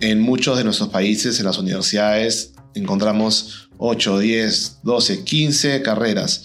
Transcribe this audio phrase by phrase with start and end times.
[0.00, 6.44] en muchos de nuestros países, en las universidades, encontramos 8, 10, 12, 15 carreras.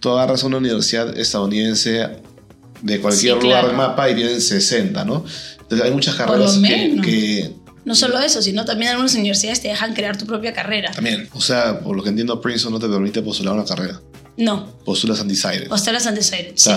[0.00, 2.08] Tú agarras una universidad estadounidense
[2.82, 3.68] de cualquier Sí, lugar claro.
[3.68, 5.24] del mapa y tienen 60, ¿no?
[5.60, 7.52] Entonces hay muchas carreras que, que
[7.84, 10.90] No solo eso, sino también algunas universidades te dejan crear tu propia carrera.
[10.90, 14.00] también, o sea, por lo que entiendo, Princeton no te permite postular una carrera.
[14.36, 15.68] No, Postulas undecided.
[15.68, 16.52] postulas undecided.
[16.56, 16.70] sí.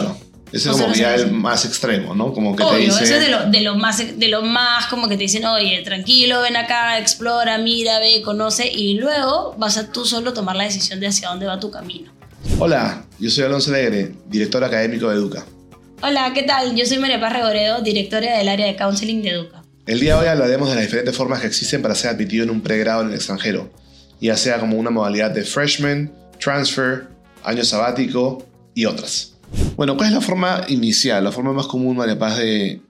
[0.52, 2.32] Ese es Postulas como que ya el más extremo, ¿no?
[2.34, 3.04] Como que te Obvio, dice...
[3.04, 5.82] eso es de lo, de, lo más, de lo más como que te dicen, oye,
[5.84, 10.63] tranquilo, ven acá, explora, mira, ve, conoce, y luego vas a tú solo tomar la
[10.63, 12.13] decisión de hacia dónde va tu camino.
[12.59, 15.45] Hola, yo soy Alonso Alegre, director académico de Educa.
[16.02, 16.76] Hola, ¿qué tal?
[16.76, 19.63] Yo soy María Paz Regoredo, directora del área de counseling de Educa.
[19.88, 22.49] El día de hoy hablaremos de las diferentes formas que existen para ser admitido en
[22.49, 23.71] un pregrado en el extranjero,
[24.21, 27.07] ya sea como una modalidad de freshman, transfer,
[27.43, 29.34] año sabático y otras.
[29.76, 32.81] Bueno, ¿cuál es la forma inicial, la forma más común, María Paz, de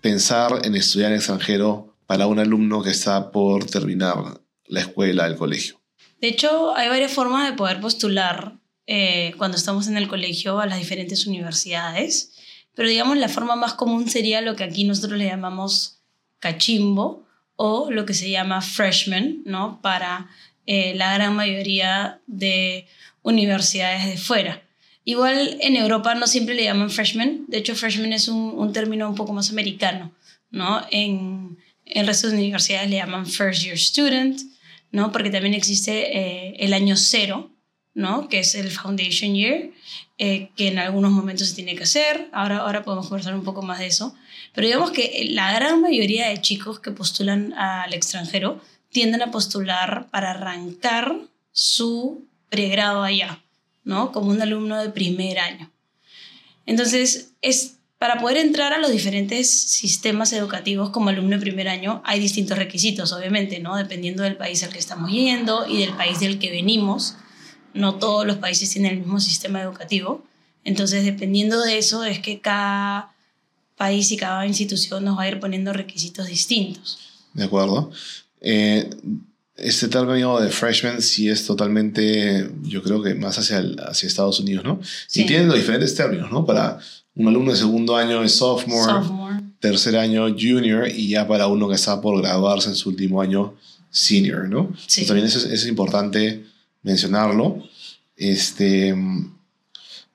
[0.00, 5.36] pensar en estudiar en extranjero para un alumno que está por terminar la escuela, el
[5.36, 5.80] colegio?
[6.20, 10.66] De hecho, hay varias formas de poder postular eh, cuando estamos en el colegio a
[10.66, 12.32] las diferentes universidades,
[12.74, 16.00] pero digamos la forma más común sería lo que aquí nosotros le llamamos
[16.38, 17.24] cachimbo
[17.56, 19.80] o lo que se llama freshman, ¿no?
[19.82, 20.30] Para
[20.66, 22.86] eh, la gran mayoría de
[23.22, 24.62] universidades de fuera.
[25.04, 29.08] Igual en Europa no siempre le llaman freshman, de hecho freshman es un, un término
[29.08, 30.12] un poco más americano,
[30.50, 30.82] ¿no?
[30.90, 34.40] En, en el resto de universidades le llaman first year student,
[34.92, 35.12] ¿no?
[35.12, 37.50] Porque también existe eh, el año cero,
[37.94, 38.28] ¿no?
[38.28, 39.70] Que es el foundation year,
[40.18, 42.28] eh, que en algunos momentos se tiene que hacer.
[42.32, 44.14] Ahora, ahora podemos conversar un poco más de eso.
[44.52, 50.08] Pero digamos que la gran mayoría de chicos que postulan al extranjero tienden a postular
[50.10, 51.16] para arrancar
[51.52, 53.42] su pregrado allá,
[53.84, 54.12] ¿no?
[54.12, 55.70] Como un alumno de primer año.
[56.66, 62.02] Entonces, es, para poder entrar a los diferentes sistemas educativos como alumno de primer año,
[62.04, 63.76] hay distintos requisitos, obviamente, ¿no?
[63.76, 67.16] Dependiendo del país al que estamos yendo y del país del que venimos.
[67.74, 70.24] No todos los países tienen el mismo sistema educativo.
[70.64, 73.14] Entonces, dependiendo de eso, es que cada
[73.76, 76.98] país y cada institución nos va a ir poniendo requisitos distintos.
[77.32, 77.90] ¿De acuerdo?
[78.40, 78.90] Eh,
[79.60, 84.40] este término de freshman sí es totalmente, yo creo que más hacia, el- hacia Estados
[84.40, 84.80] Unidos, ¿no?
[85.06, 85.22] Sí.
[85.22, 86.44] Y tienen los diferentes términos, ¿no?
[86.46, 86.78] Para
[87.14, 89.36] un alumno de segundo año es sophomore, Sophomore.
[89.60, 93.54] tercer año junior y ya para uno que está por graduarse en su último año
[93.90, 94.72] senior, ¿no?
[94.86, 95.02] Sí.
[95.02, 96.44] Entonces, también eso es, eso es importante
[96.82, 97.62] mencionarlo.
[98.16, 98.94] Este,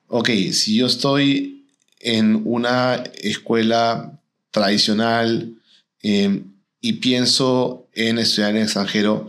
[0.08, 1.64] ok, si yo estoy
[2.00, 4.18] en una escuela
[4.50, 5.54] tradicional
[6.02, 6.42] eh,
[6.86, 9.28] y pienso en estudiar en el extranjero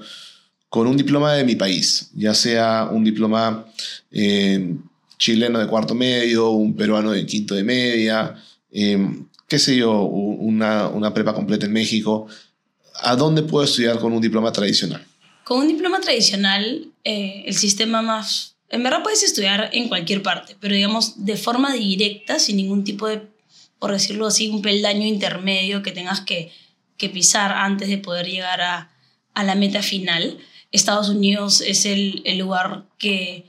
[0.69, 3.65] con un diploma de mi país, ya sea un diploma
[4.11, 4.75] eh,
[5.17, 8.35] chileno de cuarto medio, un peruano de quinto de media,
[8.71, 8.99] eh,
[9.47, 12.27] qué sé yo, una, una prepa completa en México,
[13.01, 15.03] ¿a dónde puedo estudiar con un diploma tradicional?
[15.43, 18.55] Con un diploma tradicional, eh, el sistema más...
[18.69, 23.07] En verdad puedes estudiar en cualquier parte, pero digamos de forma directa, sin ningún tipo
[23.07, 23.23] de,
[23.79, 26.51] por decirlo así, un peldaño intermedio que tengas que,
[26.97, 28.91] que pisar antes de poder llegar a,
[29.33, 30.37] a la meta final.
[30.71, 33.45] Estados Unidos es el, el lugar que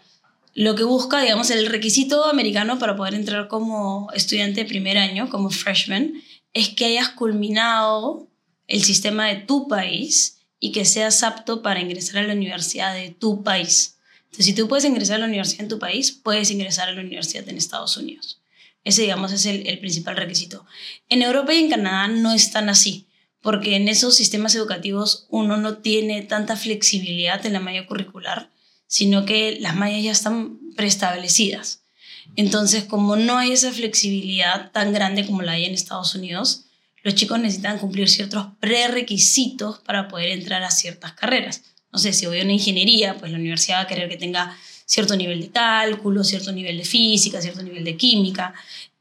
[0.54, 5.30] lo que busca, digamos, el requisito americano para poder entrar como estudiante de primer año,
[5.30, 6.14] como freshman,
[6.52, 8.28] es que hayas culminado
[8.66, 13.10] el sistema de tu país y que seas apto para ingresar a la universidad de
[13.10, 13.98] tu país.
[14.24, 17.00] Entonces, si tú puedes ingresar a la universidad en tu país, puedes ingresar a la
[17.00, 18.40] universidad en Estados Unidos.
[18.84, 20.66] Ese, digamos, es el, el principal requisito.
[21.08, 23.06] En Europa y en Canadá no es tan así,
[23.42, 28.50] porque en esos sistemas educativos uno no tiene tanta flexibilidad en la malla curricular,
[28.86, 31.82] sino que las mallas ya están preestablecidas.
[32.36, 36.64] Entonces, como no hay esa flexibilidad tan grande como la hay en Estados Unidos,
[37.02, 41.62] los chicos necesitan cumplir ciertos prerequisitos para poder entrar a ciertas carreras.
[41.92, 44.56] No sé, si voy a una ingeniería, pues la universidad va a querer que tenga
[44.84, 48.54] cierto nivel de cálculo, cierto nivel de física, cierto nivel de química.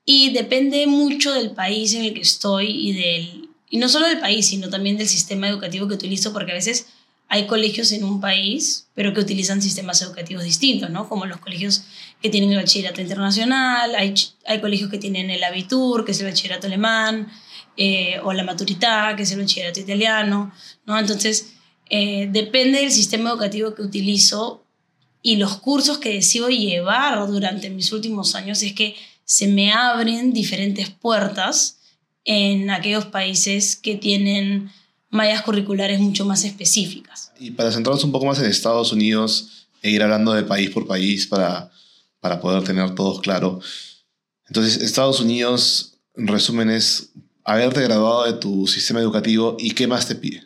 [0.05, 3.46] Y depende mucho del país en el que estoy y del...
[3.69, 6.87] Y no solo del país, sino también del sistema educativo que utilizo, porque a veces
[7.29, 11.09] hay colegios en un país, pero que utilizan sistemas educativos distintos, ¿no?
[11.09, 11.83] Como los colegios
[12.21, 14.13] que tienen el bachillerato internacional, hay,
[14.45, 17.27] hay colegios que tienen el Abitur, que es el bachillerato alemán,
[17.75, 20.53] eh, o la maturità, que es el bachillerato italiano,
[20.85, 20.97] ¿no?
[20.97, 21.53] Entonces,
[21.89, 24.63] eh, depende del sistema educativo que utilizo
[25.21, 30.31] y los cursos que decido llevar durante mis últimos años es que se me abren
[30.31, 31.76] diferentes puertas
[32.27, 34.69] en aquellos países que tienen
[35.09, 37.31] mallas curriculares mucho más específicas.
[37.39, 40.85] Y para centrarnos un poco más en Estados Unidos e ir hablando de país por
[40.85, 41.71] país para,
[42.19, 43.61] para poder tener todos claro.
[44.47, 47.13] Entonces, Estados Unidos, en resumen, es
[47.45, 50.43] haberte graduado de tu sistema educativo y qué más te pide.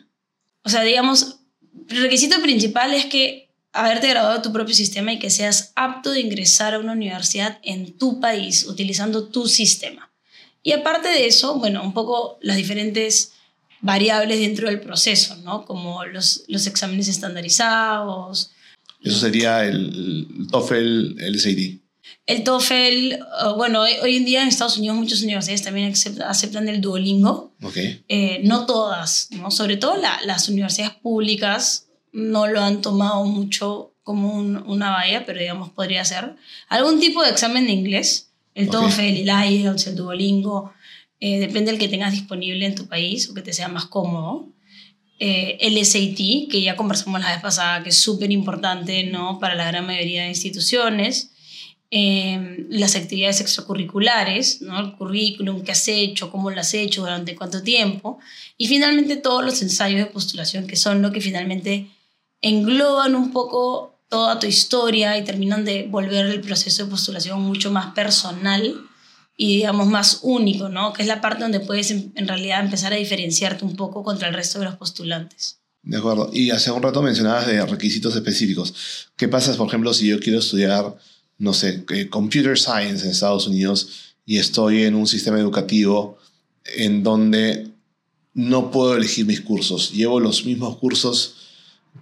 [0.62, 1.40] O sea, digamos,
[1.88, 6.12] el requisito principal es que haberte graduado de tu propio sistema y que seas apto
[6.12, 10.11] de ingresar a una universidad en tu país utilizando tu sistema.
[10.62, 13.32] Y aparte de eso, bueno, un poco las diferentes
[13.80, 15.64] variables dentro del proceso, ¿no?
[15.64, 18.52] Como los, los exámenes estandarizados.
[19.02, 21.82] Eso sería el, TOEFL, el SAT.
[22.26, 23.16] El TOEFL,
[23.56, 25.92] bueno, hoy, en día en Estados Unidos muchas universidades también
[26.24, 27.52] aceptan, el Duolingo.
[27.60, 28.04] Okay.
[28.08, 29.50] Eh, no todas, ¿no?
[29.50, 35.70] Sobre todo las universidades públicas no lo han tomado mucho como una valla, pero digamos
[35.70, 36.36] podría ser.
[36.68, 40.72] Algún tipo de examen de inglés, el TOEFL, el IELTS, el Duolingo,
[41.20, 44.48] eh, depende del que tengas disponible en tu país o que te sea más cómodo.
[45.18, 49.38] Eh, el SAT, que ya conversamos la vez pasada, que es súper importante ¿no?
[49.38, 51.30] para la gran mayoría de instituciones.
[51.92, 54.80] Eh, las actividades extracurriculares, ¿no?
[54.80, 58.18] el currículum, qué has hecho, cómo lo has hecho, durante cuánto tiempo.
[58.58, 61.86] Y finalmente todos los ensayos de postulación, que son lo que finalmente
[62.40, 67.70] engloban un poco toda tu historia y terminan de volver el proceso de postulación mucho
[67.70, 68.78] más personal
[69.38, 70.92] y digamos más único, ¿no?
[70.92, 74.34] Que es la parte donde puedes en, realidad empezar a diferenciarte un poco contra el
[74.34, 75.60] resto de los postulantes.
[75.82, 76.28] De acuerdo.
[76.30, 78.74] Y hace un rato mencionabas de requisitos específicos.
[79.16, 80.94] ¿Qué pasa, por ejemplo, si yo quiero estudiar,
[81.38, 83.88] no sé, eh, computer science en Estados Unidos
[84.26, 86.18] y estoy en un sistema educativo
[86.76, 87.66] en donde
[88.34, 89.90] no puedo elegir mis cursos?
[89.90, 91.36] Llevo los mismos cursos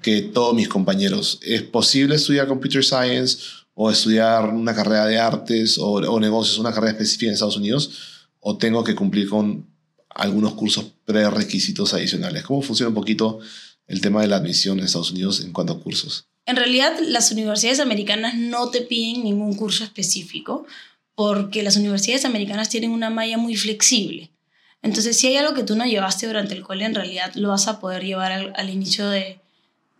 [0.02, 1.38] que todos mis compañeros.
[1.42, 3.38] ¿Es posible estudiar computer science
[3.74, 8.58] o estudiar una carrera de artes o, negocios, una carrera específica en Estados Unidos, o
[8.58, 9.70] tengo que cumplir con
[10.10, 12.42] algunos cursos prerequisitos adicionales.
[12.42, 13.38] ¿Cómo funciona un poquito
[13.86, 16.26] el tema de la admisión en Estados Unidos en cuanto a cursos?
[16.46, 20.66] En realidad, las universidades americanas no te piden ningún curso específico
[21.14, 24.30] porque las universidades americanas tienen una malla muy flexible.
[24.82, 27.68] Entonces, si hay algo que tú no llevaste durante el cole, en realidad lo vas
[27.68, 29.39] a poder llevar al inicio de,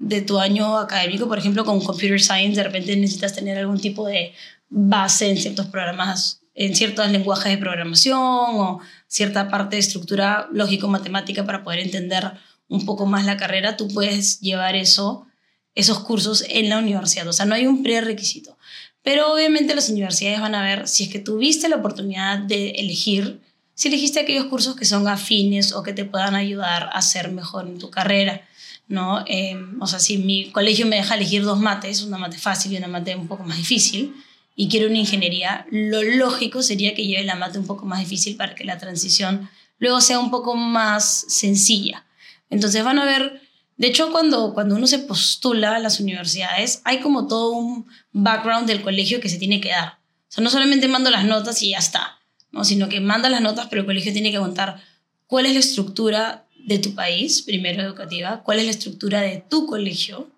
[0.00, 4.06] de tu año académico, por ejemplo, con Computer Science, de repente necesitas tener algún tipo
[4.06, 4.32] de
[4.70, 11.44] base en ciertos programas, en ciertos lenguajes de programación o cierta parte de estructura lógico-matemática
[11.44, 12.32] para poder entender
[12.69, 15.26] un poco más la carrera, tú puedes llevar eso,
[15.75, 17.29] esos cursos en la universidad.
[17.29, 18.56] O sea, no hay un prerequisito.
[19.03, 23.41] Pero obviamente las universidades van a ver si es que tuviste la oportunidad de elegir,
[23.75, 27.67] si elegiste aquellos cursos que son afines o que te puedan ayudar a ser mejor
[27.67, 28.46] en tu carrera.
[28.90, 29.25] ¿No?
[29.28, 32.76] Eh, o sea, si mi colegio me deja elegir dos mates, una mate fácil y
[32.76, 34.14] una mate un poco más difícil,
[34.56, 38.37] y quiero una ingeniería, lo lógico sería que lleve la mate un poco más difícil
[38.37, 39.48] para que la transición
[39.78, 42.04] luego sea un poco más sencilla.
[42.50, 43.40] Entonces van a ver,
[43.76, 48.66] de hecho cuando, cuando uno se postula a las universidades, hay como todo un background
[48.66, 50.00] del colegio que se tiene que dar.
[50.28, 52.19] O sea, no solamente mando las notas y ya está,
[52.50, 52.64] ¿no?
[52.64, 54.82] sino que manda las notas, pero el colegio tiene que contar
[55.28, 59.66] cuál es la estructura de tu país, primero educativa, cuál es la estructura de tu
[59.66, 60.28] colegio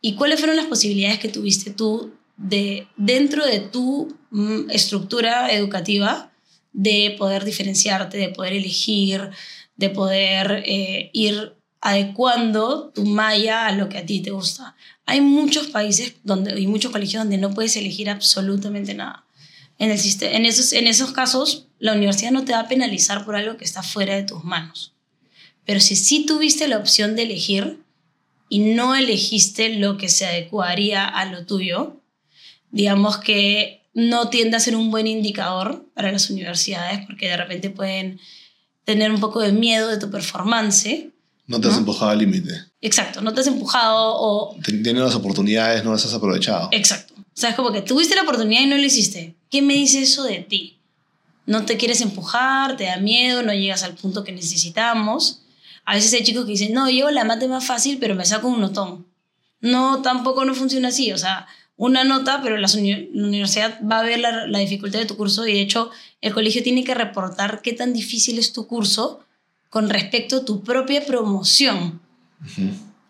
[0.00, 6.32] y cuáles fueron las posibilidades que tuviste tú de, dentro de tu mm, estructura educativa
[6.72, 9.30] de poder diferenciarte, de poder elegir,
[9.76, 14.76] de poder eh, ir adecuando tu malla a lo que a ti te gusta.
[15.04, 19.24] Hay muchos países donde, y muchos colegios donde no puedes elegir absolutamente nada.
[19.78, 23.34] En, el, en, esos, en esos casos, la universidad no te va a penalizar por
[23.34, 24.94] algo que está fuera de tus manos.
[25.64, 27.82] Pero si sí tuviste la opción de elegir
[28.48, 32.00] y no elegiste lo que se adecuaría a lo tuyo,
[32.70, 37.70] digamos que no tiende a ser un buen indicador para las universidades porque de repente
[37.70, 38.20] pueden
[38.84, 41.06] tener un poco de miedo de tu performance.
[41.46, 42.50] No te has empujado al límite.
[42.80, 44.56] Exacto, no te has empujado o...
[44.64, 46.68] Tienes las oportunidades, no las has aprovechado.
[46.72, 47.14] Exacto.
[47.18, 49.34] O sea, es como que tuviste la oportunidad y no lo hiciste.
[49.50, 50.78] ¿Qué me dice eso de ti?
[51.46, 55.41] No te quieres empujar, te da miedo, no llegas al punto que necesitamos.
[55.84, 58.48] A veces hay chicos que dicen, no, yo la mate más fácil, pero me saco
[58.48, 59.06] un notón.
[59.60, 61.12] No, tampoco no funciona así.
[61.12, 61.46] O sea,
[61.76, 65.60] una nota, pero la, universidad va a ver la, dificultad de tu curso y de
[65.60, 69.24] hecho el colegio tiene que reportar qué tan difícil es tu curso
[69.70, 72.00] con respecto a tu propia promoción.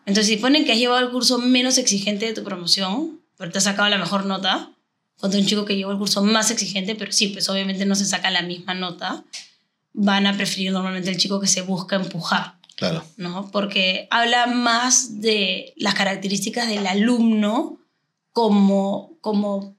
[0.06, 3.58] Entonces, si ponen que has llevado el curso menos exigente de tu promoción, pero te
[3.58, 4.70] has sacado la mejor nota,
[5.18, 8.04] contra un chico que llevó el curso más exigente, pero sí, pues obviamente no se
[8.04, 9.24] saca la misma nota,
[9.92, 12.54] van a preferir normalmente el chico que se busca empujar.
[12.76, 13.04] Claro.
[13.16, 13.50] ¿no?
[13.50, 17.78] Porque habla más de las características del alumno
[18.32, 19.76] como, como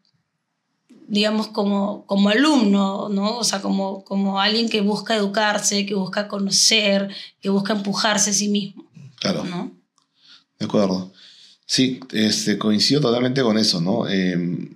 [1.07, 3.38] digamos, como, como alumno, ¿no?
[3.38, 7.09] O sea, como, como alguien que busca educarse, que busca conocer,
[7.41, 8.85] que busca empujarse a sí mismo.
[9.19, 9.43] Claro.
[9.43, 9.71] ¿no?
[10.59, 11.12] De acuerdo.
[11.65, 14.07] Sí, este, coincido totalmente con eso, ¿no?
[14.07, 14.69] Em,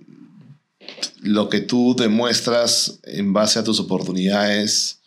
[1.20, 4.97] lo que tú demuestras en base a tus oportunidades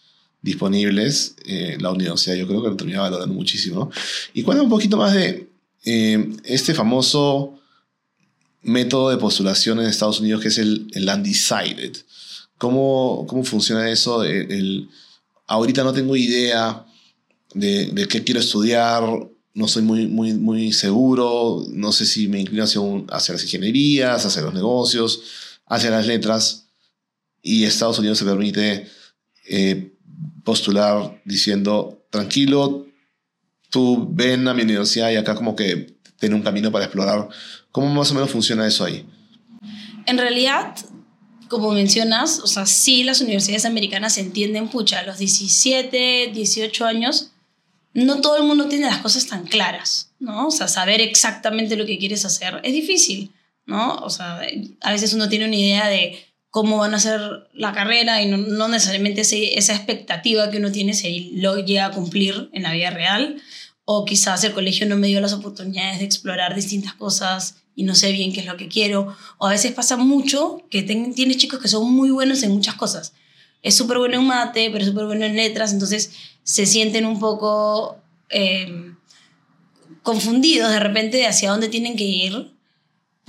[0.41, 3.91] disponibles, eh, la universidad yo creo que lo termina valorando muchísimo.
[4.33, 5.50] Y cuéntame un poquito más de
[5.86, 7.60] eh, este famoso
[8.63, 11.98] método de postulación en Estados Unidos que es el, undecided.
[12.57, 14.24] ¿Cómo, ¿Cómo funciona eso?
[14.24, 14.89] El,
[15.48, 16.86] ahorita no tengo idea
[17.53, 19.03] de, de, qué quiero estudiar,
[19.53, 24.25] no soy muy, muy, muy seguro, no sé si me inclino hacia, hacia las ingenierías,
[24.25, 25.21] hacia los negocios,
[25.65, 26.67] hacia las letras,
[27.41, 28.88] y Estados Unidos se permite
[29.50, 29.90] eh,
[30.43, 32.88] postular diciendo, tranquilo,
[33.69, 37.27] tú ven a mi universidad y acá como que tiene un camino para explorar.
[37.71, 39.05] ¿Cómo más o menos funciona eso ahí?
[40.05, 40.75] En realidad,
[41.48, 47.31] como mencionas, o sea, sí las universidades americanas entienden, pucha, a los 17, 18 años,
[47.93, 50.48] no todo el mundo tiene las cosas tan claras, ¿no?
[50.48, 53.31] O sea, saber exactamente lo que quieres hacer es difícil,
[53.65, 53.95] ¿no?
[53.95, 54.41] O sea,
[54.81, 56.19] a veces uno tiene una idea de
[56.51, 61.29] cómo van a ser la carrera y no, necesariamente esa expectativa que uno tiene se
[61.34, 63.41] lo llega a cumplir en la vida real,
[63.86, 67.96] o quizás el colegio no me dio las oportunidades de explorar distintas cosas y no
[67.96, 69.15] sé bien qué es lo que quiero.
[69.38, 73.13] O a veces pasa mucho que tienes chicos que son muy buenos en muchas cosas.
[73.63, 76.12] Es súper bueno en mate, pero súper bueno en letras, entonces
[76.43, 77.98] se sienten un poco
[78.29, 78.93] eh,
[80.03, 82.51] confundidos de repente de hacia dónde tienen que ir.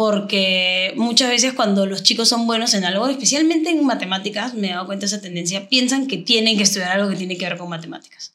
[0.03, 4.73] Porque muchas veces cuando los chicos son buenos en algo, especialmente en matemáticas, me he
[4.73, 7.57] dado cuenta de esa tendencia, piensan que tienen que estudiar algo que tiene que ver
[7.57, 8.35] con matemáticas.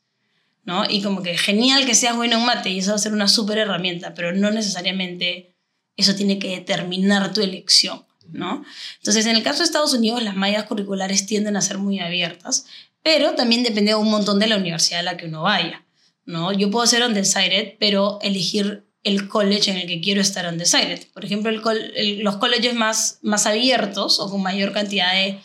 [0.64, 0.90] ¿no?
[0.90, 3.28] Y como que genial que seas bueno en mate y eso va a ser una
[3.28, 5.58] súper herramienta, pero no necesariamente
[5.98, 8.64] eso tiene que determinar tu elección, ¿no?
[9.00, 12.66] Entonces, en el caso de Estados Unidos, las mallas curriculares tienden a ser muy abiertas,
[13.04, 15.86] pero también depende un montón de la universidad a la que uno vaya,
[16.24, 16.54] ¿no?
[16.54, 21.08] Yo puedo ser undecided, pero elegir el college en el que quiero estar undecided.
[21.14, 25.40] Por ejemplo, los colleges más, más abiertos o con mayor cantidad de,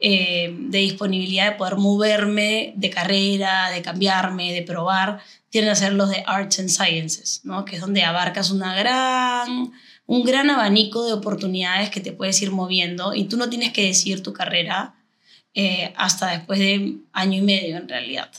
[0.00, 5.94] eh, de disponibilidad de poder moverme de carrera, de cambiarme, de probar, tienen a ser
[5.94, 7.64] los de Arts and Sciences, ¿no?
[7.64, 9.72] que es donde abarcas una gran
[10.08, 13.84] un gran abanico de oportunidades que te puedes ir moviendo y tú no tienes que
[13.84, 14.94] decidir tu carrera
[15.52, 18.30] eh, hasta después de año y medio en realidad.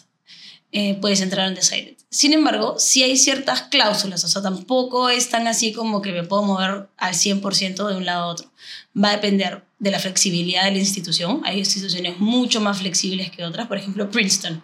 [0.71, 1.97] Eh, puedes entrar en Decided.
[2.09, 6.23] Sin embargo, sí hay ciertas cláusulas, o sea, tampoco es tan así como que me
[6.23, 8.51] puedo mover al 100% de un lado a otro.
[8.95, 11.41] Va a depender de la flexibilidad de la institución.
[11.45, 13.67] Hay instituciones mucho más flexibles que otras.
[13.67, 14.63] Por ejemplo, Princeton.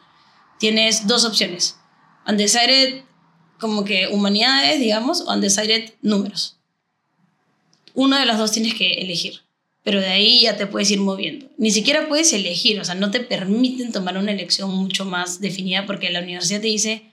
[0.59, 1.77] Tienes dos opciones.
[2.27, 3.03] Undecided
[3.59, 6.55] como que humanidades, digamos, o undecided números
[7.95, 9.41] uno de los dos tienes que elegir,
[9.85, 11.45] pero de ahí ya te puedes ir moviendo.
[11.59, 15.85] Ni siquiera puedes elegir, o sea, no te permiten tomar una elección mucho más definida
[15.85, 17.03] porque la universidad te dice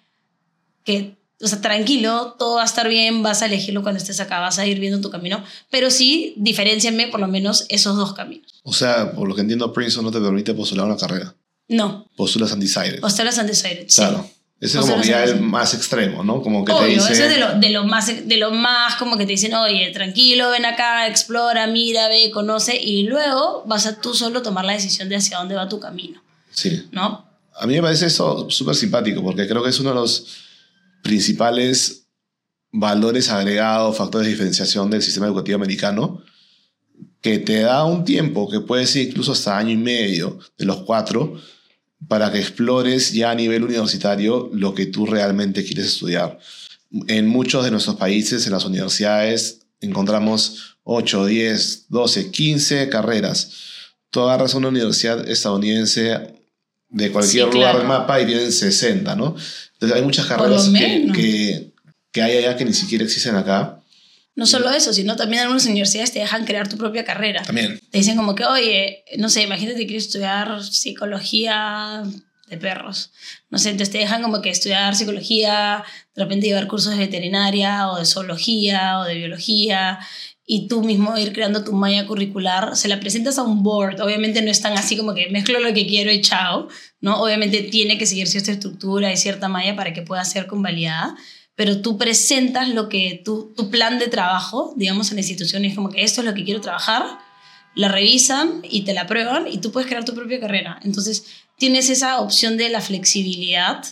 [0.82, 4.40] que, o sea, tranquilo, todo va a estar bien, vas a elegirlo cuando estés acá,
[4.40, 8.62] vas a ir viendo tu camino, pero sí, diferenciame por lo menos esos dos caminos.
[8.62, 11.36] O sea, por lo que entiendo, Princeton no te permite postular una carrera.
[11.68, 12.08] No.
[12.16, 13.00] Postulas undecided.
[13.00, 14.26] Postulas undecided, claro.
[14.62, 16.40] Ese es como ya el más extremo, ¿no?
[16.40, 17.12] Como que te dice...
[17.12, 19.90] eso es de lo, de lo, más, de lo más como que te dicen, oye,
[19.90, 24.74] tranquilo, ven acá, explora, mira, ve, conoce, y luego vas a tú solo tomar la
[24.74, 26.22] decisión de hacia dónde va tu camino.
[26.52, 26.86] Sí.
[26.92, 27.26] ¿No?
[27.56, 30.28] A mí me parece eso súper simpático, porque creo que es uno de los
[31.02, 32.06] principales
[32.70, 36.22] valores agregados, factores de diferenciación del sistema educativo americano,
[37.20, 40.84] que te da un tiempo, que puede ser incluso hasta año y medio, de los
[40.84, 41.36] cuatro,
[42.08, 46.38] para que explores ya a nivel universitario lo que tú realmente quieres estudiar.
[47.08, 53.50] En muchos de nuestros países, en las universidades, encontramos 8, 10, 12, 15 carreras.
[54.10, 56.34] Tú agarras una universidad estadounidense
[56.88, 59.34] de cualquier lugar del mapa y tienen 60, ¿no?
[59.74, 61.72] Entonces hay muchas carreras que, que,
[62.10, 63.81] que hay allá que ni siquiera existen acá
[64.34, 67.42] no solo eso, sino también algunas universidades te dejan crear tu propia carrera.
[67.42, 67.78] También.
[67.90, 72.02] Te dicen como que, oye, no sé, imagínate que quieres estudiar psicología
[72.48, 73.10] de perros.
[73.50, 75.84] No sé, entonces te dejan como que estudiar psicología,
[76.14, 79.98] de repente llevar cursos de veterinaria o de zoología o de biología
[80.44, 84.42] y tú mismo ir creando tu malla curricular, se la presentas a un board, obviamente
[84.42, 86.68] no es tan así como que mezclo lo que quiero y chao,
[87.00, 87.22] ¿no?
[87.22, 91.16] Obviamente tiene que seguir cierta estructura y cierta malla para que pueda ser convalidada,
[91.62, 95.76] pero tú presentas lo que tu, tu plan de trabajo, digamos, en la institución, es
[95.76, 97.04] como que esto es lo que quiero trabajar,
[97.76, 100.80] la revisan y te la aprueban y tú puedes crear tu propia carrera.
[100.82, 101.24] Entonces,
[101.56, 103.84] tienes esa opción de la flexibilidad,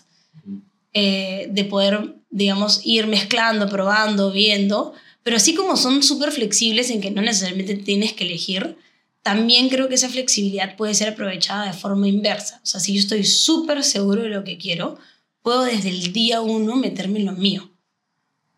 [0.94, 7.00] eh, de poder, digamos, ir mezclando, probando, viendo, pero así como son súper flexibles en
[7.00, 8.78] que no necesariamente tienes que elegir,
[9.22, 12.60] también creo que esa flexibilidad puede ser aprovechada de forma inversa.
[12.64, 14.98] O sea, si yo estoy súper seguro de lo que quiero,
[15.42, 17.70] puedo desde el día uno meterme en lo mío.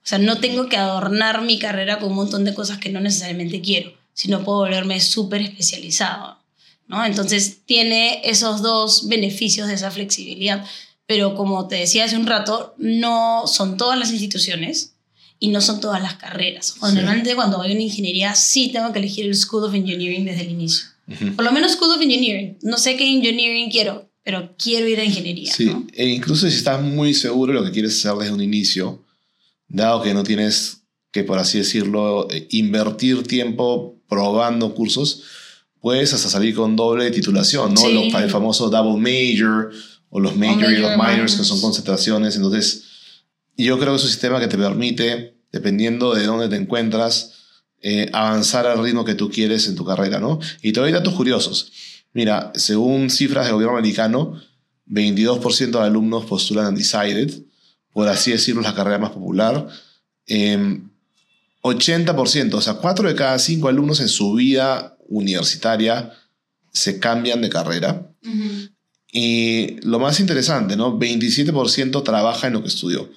[0.03, 3.01] O sea, no tengo que adornar mi carrera con un montón de cosas que no
[3.01, 6.43] necesariamente quiero, sino puedo volverme súper especializado
[6.93, 7.05] ¿no?
[7.05, 10.65] Entonces tiene esos dos beneficios de esa flexibilidad.
[11.07, 14.95] Pero como te decía hace un rato, no son todas las instituciones
[15.39, 16.77] y no son todas las carreras.
[16.81, 20.43] Normalmente cuando voy a una ingeniería sí tengo que elegir el School of Engineering desde
[20.43, 20.87] el inicio.
[21.35, 22.59] Por lo menos School of Engineering.
[22.62, 25.52] No sé qué engineering quiero, pero quiero ir a ingeniería.
[25.52, 29.05] Sí, e incluso si estás muy seguro de lo que quieres hacer desde un inicio,
[29.69, 35.23] dado que no tienes que, por así decirlo, eh, invertir tiempo probando cursos,
[35.81, 37.87] puedes hasta salir con doble titulación, ¿no?
[37.87, 39.71] el famoso double major
[40.09, 42.37] o los major, y los minors, que son concentraciones.
[42.37, 42.85] Entonces,
[43.57, 47.33] yo creo que es un sistema que te permite, dependiendo de dónde te encuentras,
[47.81, 50.38] eh, avanzar al ritmo que tú quieres en tu carrera, ¿no?
[50.62, 51.73] Y te doy datos curiosos.
[52.12, 54.40] Mira, según cifras del gobierno americano,
[54.88, 57.42] 22% de alumnos postulan Undecided,
[57.92, 59.69] por así decirlo, la carrera más popular.
[60.26, 66.12] 80%, em, o sea, 4 de cada 5 alumnos en su vida universitaria
[66.73, 68.11] se cambian de carrera.
[69.12, 70.99] Y lo más interesante, ¿no?
[70.99, 73.11] 27% trabaja en lo que estudió.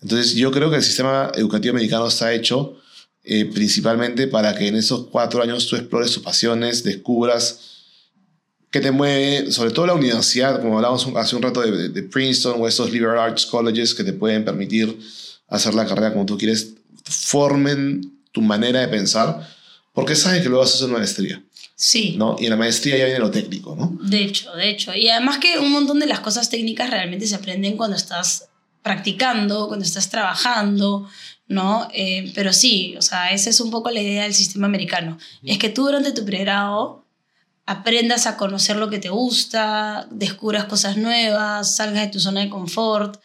[0.00, 2.78] Entonces, yo creo que el sistema educativo americano está hecho
[3.26, 7.73] eh, principalmente para que en esos cuatro años tú explores tus pasiones, descubras
[8.74, 12.60] qué te mueve, sobre todo la universidad, como hablábamos hace un rato de, de, Princeton
[12.60, 14.98] o esos liberal arts colleges que te pueden permitir
[15.46, 19.48] hacer la carrera como tú quieres, formen tu manera de pensar,
[19.92, 21.40] porque sabes que luego vas a hacer una maestría.
[21.76, 22.16] Sí.
[22.18, 22.34] ¿no?
[22.40, 23.96] Y en la maestría ya viene lo técnico, ¿no?
[24.02, 24.92] De hecho, de hecho.
[24.92, 28.48] Y además que un montón de las cosas técnicas realmente se aprenden cuando estás
[28.82, 31.08] practicando, cuando estás trabajando,
[31.46, 31.88] ¿no?
[31.94, 35.16] Eh, pero sí, o sea, esa es un poco la idea del sistema americano.
[35.44, 37.03] Es que tú durante tu pregrado
[37.66, 42.50] aprendas a conocer lo que te gusta, descubras cosas nuevas, salgas de tu zona de
[42.50, 43.20] confort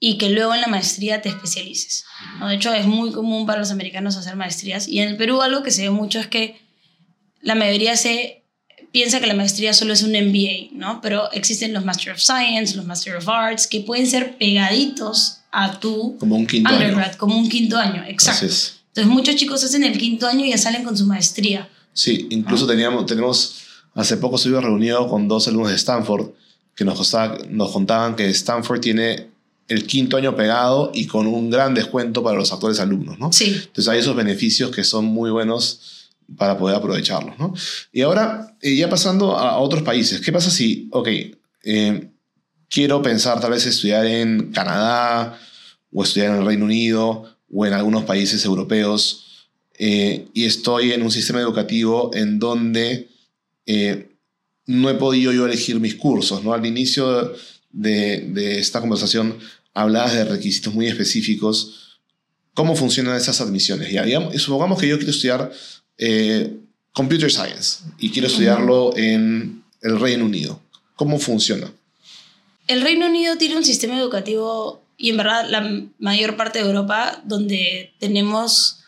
[0.00, 2.04] y que luego en la maestría te especialices.
[2.38, 2.48] ¿no?
[2.48, 5.62] De hecho, es muy común para los americanos hacer maestrías y en el Perú algo
[5.62, 6.60] que se ve mucho es que
[7.40, 8.44] la mayoría se
[8.92, 11.00] piensa que la maestría solo es un MBA, ¿no?
[11.00, 15.78] Pero existen los Master of Science, los Master of Arts, que pueden ser pegaditos a
[15.78, 18.46] tu como un quinto undergrad, como un quinto año, exacto.
[18.46, 21.68] Entonces muchos chicos hacen el quinto año y ya salen con su maestría.
[21.92, 23.56] Sí, incluso teníamos, tenemos,
[23.98, 26.30] hace poco estuvimos reunidos con dos alumnos de Stanford
[26.76, 27.14] que nos,
[27.50, 29.26] nos contaban que Stanford tiene
[29.66, 33.32] el quinto año pegado y con un gran descuento para los actuales alumnos, ¿no?
[33.32, 33.46] Sí.
[33.46, 37.36] Entonces hay esos beneficios que son muy buenos para poder aprovecharlos.
[37.38, 37.52] ¿no?
[37.92, 41.08] Y ahora, eh, ya pasando a otros países, ¿qué pasa si, ok,
[41.64, 42.08] eh,
[42.70, 45.36] quiero pensar tal vez estudiar en Canadá
[45.92, 51.02] o estudiar en el Reino Unido o en algunos países europeos eh, y estoy en
[51.02, 53.07] un sistema educativo en donde
[54.66, 56.42] no he podido yo elegir mis cursos?
[56.42, 56.52] ¿no?
[56.52, 57.32] Al inicio
[57.70, 59.38] de, de esta conversación
[59.74, 62.00] hablabas de requisitos muy específicos.
[62.54, 63.92] ¿Cómo funcionan esas admisiones?
[63.92, 65.52] Ya, digamos, supongamos que yo quiero estudiar
[65.96, 66.56] eh,
[66.92, 70.60] computer Science y quiero estudiarlo en el Reino Unido.
[70.96, 71.70] ¿Cómo funciona?
[72.66, 77.22] El Reino Unido tiene un sistema educativo y en verdad la mayor parte de Europa
[77.24, 78.80] donde tenemos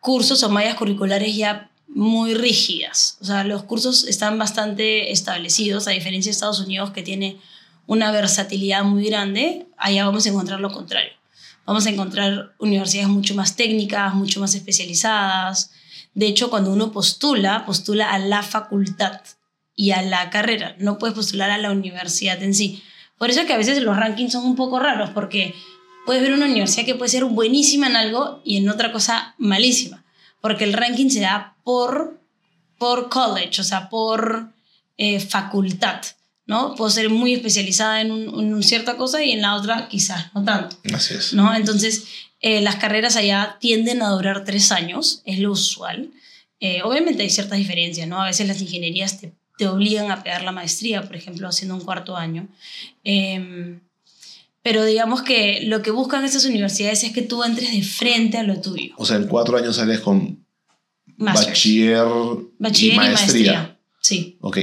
[0.00, 3.18] cursos o mallas curriculares ya muy rígidas.
[3.20, 7.38] O sea, los cursos están bastante establecidos, a diferencia de Estados Unidos que tiene
[7.86, 11.12] una versatilidad muy grande, allá vamos a encontrar lo contrario.
[11.64, 15.70] Vamos a encontrar universidades mucho más técnicas, mucho más especializadas,
[16.18, 19.20] de hecho, cuando uno postula, postula a la facultad
[19.76, 22.82] y a la carrera, no puedes postular a la universidad en sí.
[23.18, 25.54] Por eso es que a veces los rankings son un poco raros, porque
[26.06, 30.04] puedes ver una universidad que puede ser buenísima en algo y en otra cosa malísima,
[30.40, 32.20] porque el ranking se da por,
[32.78, 34.52] por college, o sea, por
[34.96, 36.02] eh, facultad.
[36.46, 36.74] ¿no?
[36.74, 40.76] Puedo ser muy especializada en, una cierta cosa y en la otra quizás no tanto.
[40.94, 41.34] Así es.
[41.34, 41.54] ¿no?
[41.54, 42.04] Entonces,
[42.40, 46.10] eh, las carreras allá tienden a durar tres años, es lo usual.
[46.60, 48.20] Eh, obviamente hay ciertas diferencias, ¿no?
[48.20, 51.82] A veces las ingenierías te, te, obligan a pegar la maestría, por ejemplo, haciendo un
[51.82, 52.48] cuarto año.
[53.04, 53.80] Em,
[54.62, 58.42] pero digamos que lo que buscan esas universidades es que tú entres de frente a
[58.42, 58.94] lo tuyo.
[58.96, 60.44] O sea, en cuatro años sales con
[61.16, 62.06] bachiller,
[62.58, 63.78] bachiller y, maestría.
[64.00, 64.38] Sí.
[64.40, 64.58] Ok.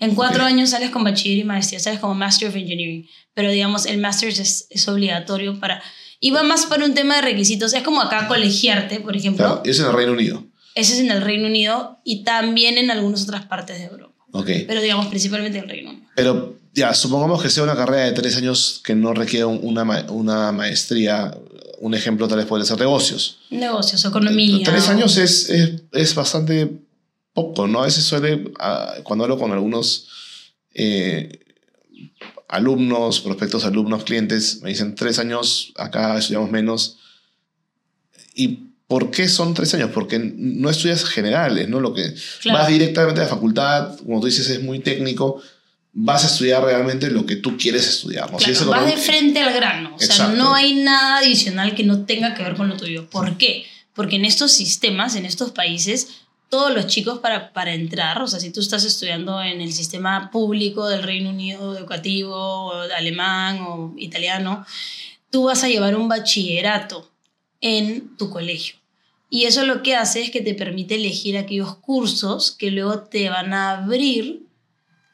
[0.00, 3.06] En cuatro años sales con bachiller y maestría, sales como Master of Engineering.
[3.34, 5.82] Pero digamos, el Master es, es obligatorio para
[6.20, 7.72] y va más para un tema de requisitos.
[7.72, 9.44] Es como acá colegiarte, por ejemplo.
[9.46, 10.44] Claro, es en el Reino Unido.
[10.74, 14.14] Ese es en el Reino Unido y también en algunas otras partes de Europa.
[14.32, 14.50] Ok.
[14.66, 16.06] Pero digamos principalmente en el Reino Unido.
[16.14, 20.52] Pero ya, supongamos que sea una carrera de tres años que no requiere una, una
[20.52, 21.36] maestría.
[21.80, 23.38] Un ejemplo tal vez puede ser negocios.
[23.50, 24.64] Negocios, economía.
[24.64, 26.70] Tres años es, es, es bastante
[27.32, 27.80] poco, ¿no?
[27.80, 28.52] A veces suele,
[29.02, 30.08] cuando hablo con algunos
[30.74, 31.40] eh,
[32.48, 36.98] alumnos, prospectos alumnos, clientes, me dicen tres años, acá estudiamos menos.
[38.34, 39.90] Y ¿por qué son tres años?
[39.94, 41.80] Porque no estudias generales, ¿no?
[41.80, 42.14] Lo que
[42.46, 45.40] vas directamente a la facultad, como tú dices, es muy técnico,
[45.92, 48.30] vas a estudiar realmente lo que tú quieres estudiar.
[48.30, 48.38] ¿no?
[48.66, 52.42] vas de frente al grano, o sea, no hay nada adicional que no tenga que
[52.42, 53.08] ver con lo tuyo.
[53.08, 53.66] ¿Por qué?
[53.94, 56.08] Porque en estos sistemas, en estos países,
[56.48, 60.30] todos los chicos para, para entrar, o sea, si tú estás estudiando en el sistema
[60.30, 64.64] público del Reino Unido educativo, o alemán o italiano,
[65.30, 67.10] tú vas a llevar un bachillerato
[67.60, 68.76] en tu colegio.
[69.28, 73.28] Y eso lo que hace es que te permite elegir aquellos cursos que luego te
[73.28, 74.49] van a abrir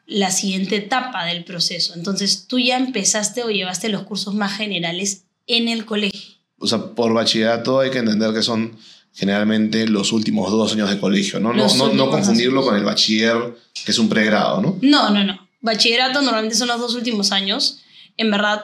[0.07, 1.93] la siguiente etapa del proceso.
[1.93, 6.37] Entonces tú ya empezaste o llevaste los cursos más generales en el colegio.
[6.59, 8.77] O sea, por bachillerato hay que entender que son
[9.13, 11.53] generalmente los últimos dos años de colegio, ¿no?
[11.53, 14.77] No, no, confundirlo con el bachiller, que es un pregrado, ¿no?
[14.81, 15.47] No, no, no.
[15.61, 17.79] Bachillerato normalmente son los dos últimos años.
[18.15, 18.63] En verdad,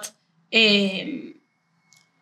[0.52, 1.36] eh,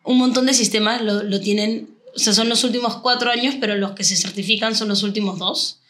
[0.02, 3.76] un montón de sistemas lo, lo tienen, o sea, son los últimos cuatro años, pero
[3.76, 5.81] los que se certifican son los últimos dos.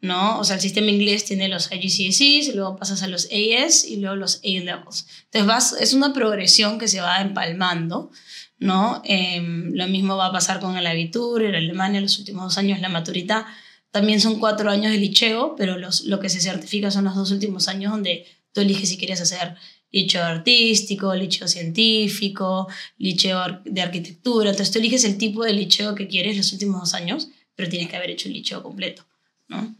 [0.00, 0.38] ¿No?
[0.38, 4.16] O sea, el sistema inglés tiene los IGCSEs, luego pasas a los AS y luego
[4.16, 5.06] los A-levels.
[5.24, 8.10] Entonces vas, es una progresión que se va empalmando,
[8.58, 9.02] ¿no?
[9.04, 12.80] Em, lo mismo va a pasar con el Abitur, en Alemania los últimos dos años
[12.80, 13.44] la maturidad.
[13.90, 17.30] También son cuatro años de liceo, pero los, lo que se certifica son los dos
[17.30, 19.56] últimos años donde tú eliges si quieres hacer
[19.90, 24.50] liceo artístico, liceo científico, liceo de arquitectura.
[24.50, 27.90] Entonces tú eliges el tipo de liceo que quieres los últimos dos años, pero tienes
[27.90, 29.04] que haber hecho el liceo completo.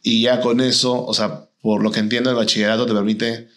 [0.02, 3.48] Y ya con eso, o sea, por lo que entiendo, el bachillerato te permite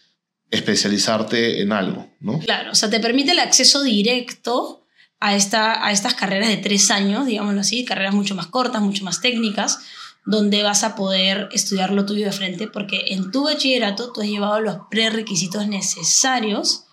[0.52, 2.40] especializarte en algo, ¿no?
[2.40, 4.86] Claro, o sea, te permite el acceso directo
[5.20, 9.04] a, esta, a estas carreras de tres años, digámoslo así, carreras mucho más cortas, mucho
[9.04, 9.80] más técnicas,
[10.26, 14.28] donde vas a poder estudiar lo tuyo de frente, porque en tu bachillerato tú has
[14.28, 16.86] llevado los prerequisitos necesarios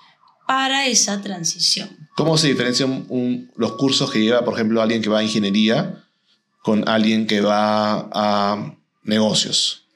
[0.46, 2.08] para esa transición.
[2.16, 3.06] ¿Cómo se diferencian
[3.56, 6.04] los cursos que lleva, por ejemplo, alguien que va a ingeniería
[6.62, 9.86] con alguien que va a negocios?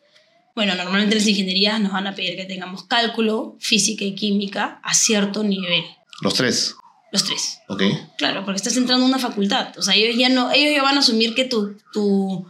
[0.54, 4.94] Bueno, normalmente las ingenierías nos van a pedir que tengamos cálculo, física y química a
[4.94, 5.84] cierto nivel.
[6.20, 6.76] ¿Los tres?
[7.10, 7.58] Los tres.
[7.68, 7.82] Ok.
[8.18, 9.76] Claro, porque estás entrando a una facultad.
[9.78, 12.46] O sea, ellos ya, no, ellos ya van a asumir que tu, tu,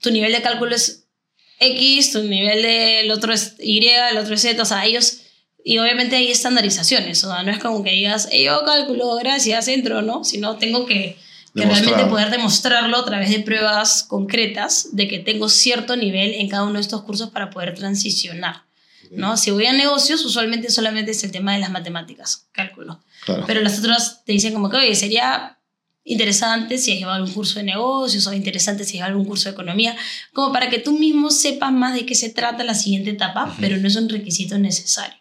[0.00, 1.06] tu nivel de cálculo es
[1.58, 4.62] X, tu nivel del otro es Y, el otro es Z.
[4.62, 5.22] O sea, ellos...
[5.62, 7.22] Y obviamente hay estandarizaciones.
[7.24, 10.24] O sea, no es como que digas, yo cálculo, gracias, entro, ¿no?
[10.24, 11.18] Sino tengo que
[11.54, 16.48] que realmente poder demostrarlo a través de pruebas concretas de que tengo cierto nivel en
[16.48, 18.62] cada uno de estos cursos para poder transicionar.
[19.10, 19.36] ¿no?
[19.36, 23.00] Si voy a negocios, usualmente solamente es el tema de las matemáticas, cálculo.
[23.46, 25.58] Pero las otras te dicen como que, oye, sería
[26.04, 29.48] interesante si has llevado un curso de negocios o interesante si has llevado un curso
[29.48, 29.96] de economía,
[30.32, 33.76] como para que tú mismo sepas más de qué se trata la siguiente etapa, pero
[33.76, 35.18] no es un requisito necesario.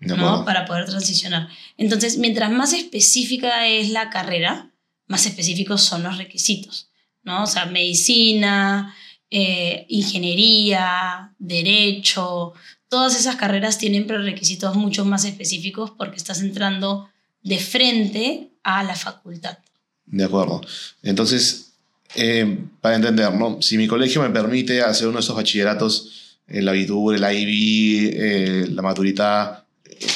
[0.00, 0.44] ¿no?
[0.44, 1.48] Para poder transicionar.
[1.78, 4.70] Entonces, mientras más específica es la carrera,
[5.06, 6.90] más específicos son los requisitos,
[7.22, 7.44] ¿no?
[7.44, 8.94] O sea, medicina,
[9.30, 12.54] eh, ingeniería, derecho,
[12.88, 17.08] todas esas carreras tienen requisitos mucho más específicos porque estás entrando
[17.42, 19.58] de frente a la facultad.
[20.06, 20.60] De acuerdo.
[21.02, 21.72] Entonces,
[22.14, 23.60] eh, para entender, ¿no?
[23.60, 28.66] si mi colegio me permite hacer uno de esos bachilleratos, el Abitur, el IB, eh,
[28.68, 29.64] la maturidad,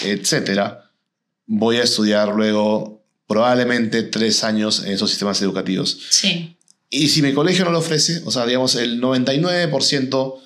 [0.05, 0.91] etcétera,
[1.47, 2.98] voy a estudiar luego
[3.29, 6.01] probablemente tres años en esos sistemas educativos.
[6.11, 6.57] Sí.
[6.91, 10.41] Y si mi colegio no lo ofrece, o sea, digamos, el 99%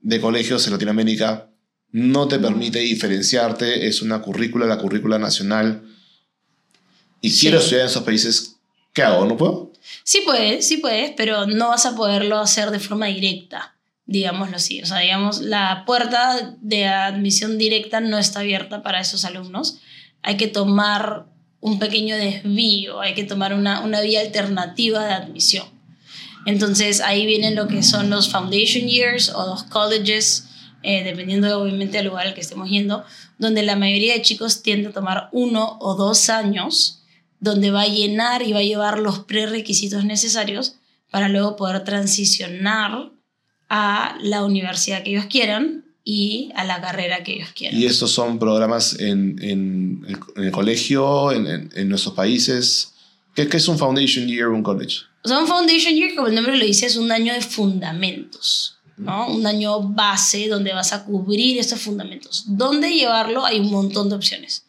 [0.00, 1.50] de colegios en Latinoamérica
[1.90, 5.82] no te permite diferenciarte, es una currícula, la currícula nacional,
[7.20, 8.56] y quiero estudiar en esos países,
[8.92, 9.26] ¿qué hago?
[9.26, 9.72] ¿No puedo?
[10.04, 14.80] Sí puedes, sí puedes, pero no vas a poderlo hacer de forma directa, digámoslo así.
[14.82, 19.80] O sea, digamos, la puerta de admisión directa no está abierta para esos alumnos.
[20.22, 21.26] Hay que tomar
[21.60, 25.66] un pequeño desvío, hay que tomar una, una vía alternativa de admisión.
[26.46, 30.46] Entonces ahí vienen lo que son los foundation years o los colleges,
[30.82, 33.04] eh, dependiendo obviamente del lugar al que estemos yendo,
[33.38, 37.02] donde la mayoría de chicos tiende a tomar uno o dos años,
[37.40, 40.76] donde va a llenar y va a llevar los prerequisitos necesarios
[41.10, 43.10] para luego poder transicionar
[43.68, 47.78] a la universidad que ellos quieran y a la carrera que ellos quieran.
[47.78, 52.94] ¿Y estos son programas en, en, el, colegio, en, en, nuestros países?
[53.34, 55.00] ¿Qué, ¿Qué, es un Foundation Year un college?
[55.22, 58.78] O sea, un Foundation Year, como el nombre lo dice, es un año de fundamentos,
[58.96, 59.28] ¿no?
[59.28, 62.44] Un año base donde vas a cubrir estos fundamentos.
[62.46, 63.44] ¿Dónde llevarlo?
[63.44, 64.64] Hay un montón de opciones.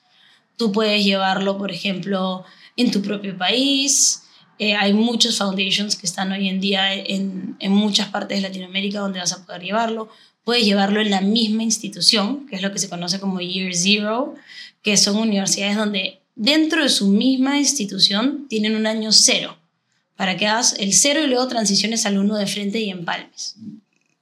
[0.57, 2.43] Tú puedes llevarlo, por ejemplo,
[2.75, 4.23] en tu propio país.
[4.57, 8.99] Eh, hay muchos foundations que están hoy en día en, en muchas partes de Latinoamérica
[8.99, 10.09] donde vas a poder llevarlo
[10.49, 14.33] puedes llevarlo en la misma institución, que es lo que se conoce como Year Zero,
[14.81, 19.55] que son universidades donde dentro de su misma institución tienen un año cero
[20.15, 23.57] para que hagas el cero y luego transiciones al uno de frente y empalmes.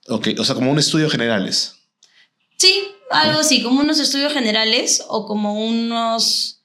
[0.10, 1.76] Ok, o sea, como un estudio generales.
[2.58, 6.60] Sí, algo así, como unos estudios generales o como unos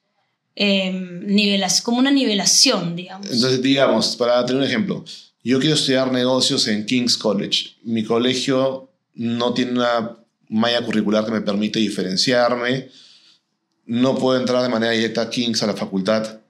[0.56, 3.30] em, nivelas, como una nivelación, digamos.
[3.30, 5.04] Entonces, digamos, para tener un ejemplo,
[5.44, 7.76] yo quiero estudiar negocios en King's College.
[7.84, 10.16] Mi colegio no tiene una
[10.48, 12.88] malla curricular que me permite diferenciarme.
[13.86, 16.40] No puedo entrar de manera directa a King's a la facultad.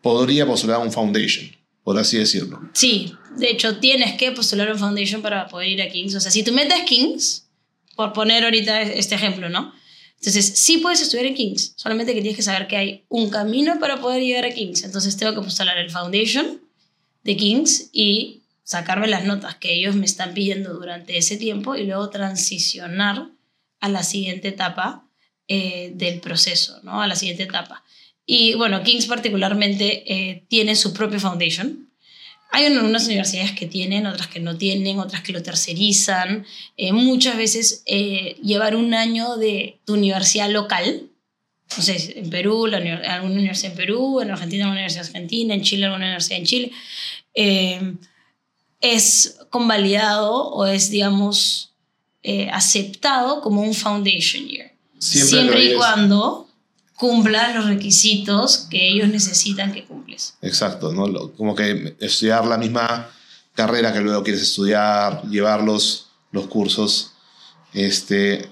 [0.00, 1.50] Podría postular un foundation,
[1.84, 2.60] por así decirlo.
[2.72, 6.14] Sí, de hecho tienes que postular un foundation para poder ir a King's.
[6.14, 7.48] O sea, si tú metes King's,
[7.96, 9.72] por poner ahorita este ejemplo, ¿no?
[10.16, 13.80] Entonces, sí puedes estudiar en King's, solamente que tienes que saber que hay un camino
[13.80, 14.84] para poder llegar a King's.
[14.84, 16.60] Entonces, tengo que postular el foundation
[17.24, 18.41] de King's y
[18.72, 23.28] sacarme las notas que ellos me están pidiendo durante ese tiempo y luego transicionar
[23.80, 25.08] a la siguiente etapa
[25.48, 27.02] eh, del proceso, ¿no?
[27.02, 27.84] A la siguiente etapa.
[28.24, 31.90] Y bueno, King's particularmente eh, tiene su propio foundation.
[32.50, 36.44] Hay unas universidades que tienen, otras que no tienen, otras que lo tercerizan.
[36.76, 37.82] Eh, muchas veces
[38.42, 41.08] llevar un año de tu universidad local,
[41.76, 42.78] no sé, en Perú, la,
[43.14, 46.72] alguna universidad en Perú, en Argentina, una universidad argentina, en Chile, alguna universidad en Chile,
[47.34, 47.94] eh,
[48.82, 51.72] es convalidado o es, digamos,
[52.22, 54.72] eh, aceptado como un foundation year.
[54.98, 56.48] Siempre, y cuando
[56.96, 60.34] cumpla los requisitos que ellos necesitan que cumples.
[60.42, 61.32] Exacto, ¿no?
[61.32, 63.10] como que estudiar la misma
[63.54, 67.12] carrera que luego quieres estudiar, llevar los, los cursos.
[67.72, 68.48] Este,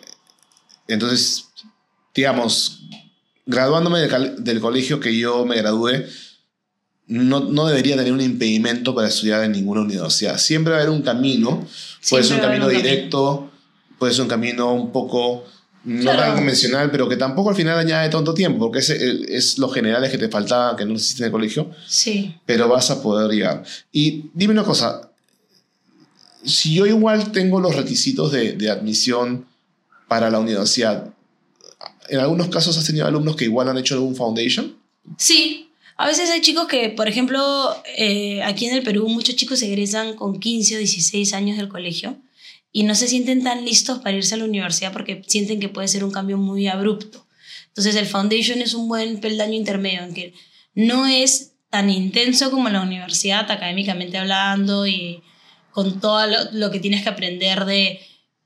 [0.88, 1.48] entonces,
[2.14, 2.80] digamos,
[3.46, 6.08] graduándome del colegio que yo me gradué,
[7.10, 10.38] no, no, debería tener un impedimento para estudiar en ninguna universidad.
[10.38, 11.66] Siempre va a haber un camino,
[12.08, 13.50] puede ser un camino directo,
[13.98, 15.44] puede ser un camino un poco
[15.82, 19.74] no tan convencional, pero que tampoco al final añade tanto tiempo, porque es, es los
[19.74, 21.70] generales que te faltaban, que no existen en el colegio.
[21.88, 22.36] Sí.
[22.46, 23.64] Pero vas a poder llegar.
[23.90, 25.10] Y dime una cosa,
[26.44, 29.46] si yo igual tengo los requisitos de, de admisión
[30.06, 31.12] para la universidad,
[32.08, 34.76] ¿en algunos casos has tenido alumnos que igual han hecho algún foundation?
[35.16, 35.69] Sí,
[36.00, 40.14] a veces hay chicos que, por ejemplo, eh, aquí en el Perú, muchos chicos egresan
[40.14, 42.16] con 15 o 16 años del colegio
[42.72, 45.88] y no se sienten tan listos para irse a la universidad porque sienten que puede
[45.88, 47.26] ser un cambio muy abrupto.
[47.66, 50.32] Entonces el foundation es un buen peldaño intermedio en que
[50.74, 55.22] no es tan intenso como la universidad académicamente hablando y
[55.70, 58.00] con todo lo, lo que tienes que aprender de,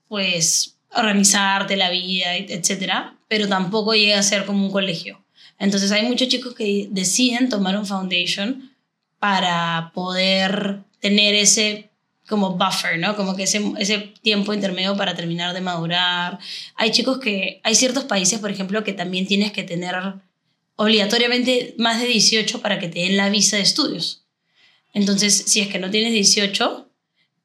[0.08, 5.23] pues, organizarte la vida, etcétera, pero tampoco llega a ser como un colegio.
[5.58, 8.70] Entonces hay muchos chicos que deciden tomar un foundation
[9.18, 11.90] para poder tener ese
[12.28, 13.16] como buffer, ¿no?
[13.16, 16.38] Como que ese, ese tiempo intermedio para terminar de madurar.
[16.74, 19.94] Hay chicos que, hay ciertos países, por ejemplo, que también tienes que tener
[20.76, 24.24] obligatoriamente más de 18 para que te den la visa de estudios.
[24.94, 26.88] Entonces, si es que no tienes 18,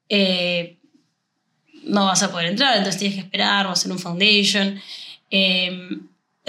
[0.08, 0.78] eh,
[1.84, 4.80] no vas a poder entrar, entonces tienes que esperar o hacer un foundation.
[5.30, 5.98] Eh,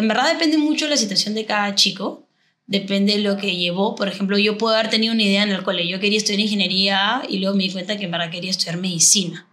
[0.02, 2.28] en verdad depende mucho de la situación de cada chico,
[2.68, 3.96] depende de lo que llevó.
[3.96, 7.22] Por ejemplo, yo puedo haber tenido una idea en el colegio, yo quería estudiar ingeniería
[7.30, 9.48] y luego me di cuenta que en verdad quería estudiar medicina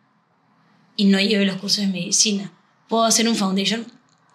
[0.97, 2.53] y no llevé los cursos de medicina.
[2.89, 3.87] Puedo hacer un foundation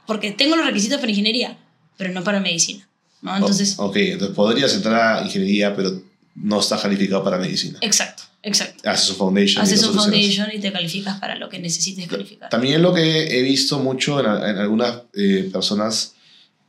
[0.05, 1.57] porque tengo los requisitos para ingeniería,
[1.97, 2.87] pero no para medicina.
[3.21, 3.35] ¿no?
[3.35, 6.01] Entonces, ok, entonces podrías entrar a ingeniería, pero
[6.35, 7.79] no estás calificado para medicina.
[7.81, 8.23] Exacto.
[8.43, 8.89] Exacto.
[8.89, 9.63] Haces un foundation.
[9.63, 12.49] Haces un foundation y te calificas para lo que necesites calificar.
[12.49, 16.15] También lo que he visto mucho en, algunas eh, personas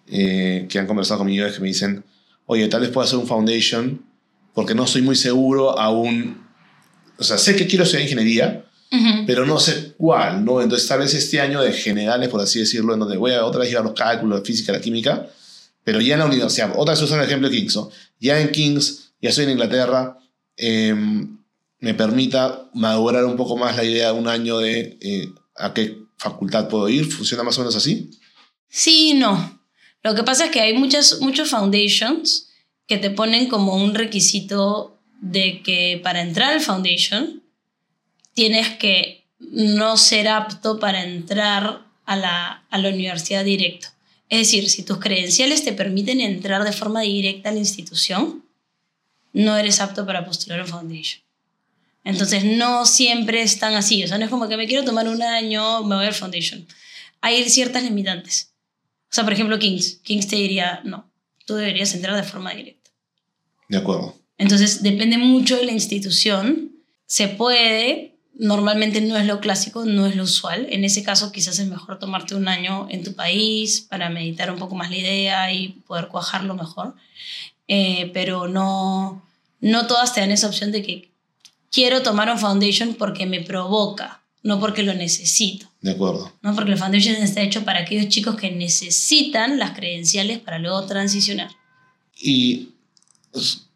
[0.07, 2.05] eh, que han conversado conmigo es que me dicen,
[2.47, 4.05] oye, tal vez puedo hacer un foundation
[4.55, 6.47] porque no estoy muy seguro aún.
[7.19, 8.65] O sea, sé que quiero estudiar ingeniería,
[9.27, 10.63] pero no sé cuál, ¿no?
[10.63, 13.61] Entonces, tal vez este año de generales, por así decirlo, en donde voy a otra
[13.61, 15.27] vez llevar los cálculos, la física, la química,
[15.83, 16.73] pero ya en la universidad.
[16.77, 17.91] Otra vez usan el ejemplo de King's, ¿no?
[18.21, 20.17] Ya en King's, ya estoy en Inglaterra.
[20.57, 20.95] Eh,
[21.85, 25.99] me permita madurar un poco más la idea de un año de eh, a qué
[26.17, 27.13] facultad puedo ir.
[27.13, 28.11] ¿Funciona más o menos así?
[28.71, 29.61] Sí, no.
[30.03, 32.49] Lo que pasa es que hay muchas, muchos foundations
[32.87, 37.43] que te ponen como un requisito de que para entrar al foundation
[38.33, 43.89] tienes que no ser apto para entrar a la, a la universidad directo.
[44.31, 48.43] Es decir, si tus credenciales te permiten entrar de forma directa a la institución,
[49.35, 51.24] no eres apto para postular un foundation.
[52.05, 55.23] Entonces no siempre están así, o sea, no es como que me quiero tomar un
[55.23, 56.67] año, me voy al foundation.
[57.23, 58.51] Hay ciertas limitantes.
[59.11, 60.01] O sea, por ejemplo, Kings.
[60.03, 61.11] Kings te diría, no,
[61.47, 62.91] tú deberías entrar de forma directa.
[63.69, 64.19] De acuerdo.
[64.37, 66.73] Entonces depende mucho de la institución.
[67.07, 70.67] Se puede, normalmente no es lo clásico, no es lo usual.
[70.71, 74.59] En ese caso quizás es mejor tomarte un año en tu país para meditar un
[74.59, 76.95] poco más la idea y poder cuajarlo mejor.
[77.69, 79.27] Eh, pero no,
[79.61, 81.14] no todas te dan esa opción de que
[81.75, 85.67] quiero tomar un foundation porque me provoca, no porque lo necesito.
[85.81, 86.33] De acuerdo.
[86.41, 86.55] ¿no?
[86.55, 91.51] Porque el foundation está hecho para aquellos chicos que necesitan las credenciales para luego transicionar.
[92.17, 92.69] ¿Y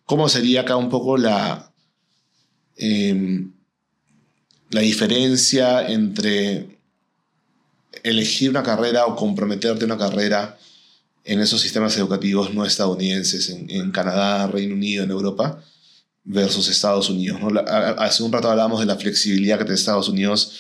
[0.05, 1.73] cómo sería acá un poco la,
[2.77, 3.53] em,
[4.71, 6.79] la diferencia entre
[8.05, 10.57] elegir una carrera o comprometerte a una carrera
[11.25, 15.63] en esos sistemas educativos no estadounidenses, en, Canadá, Reino Unido, en Europa,
[16.29, 17.41] versus Estados Unidos.
[17.97, 20.53] Hace un rato hablábamos de la flexibilidad que tiene Estados Unidos,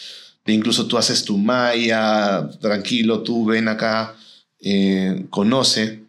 [0.44, 4.16] de incluso tú haces tu malla, tranquilo, tú ven acá,
[4.60, 6.02] eh, conoce.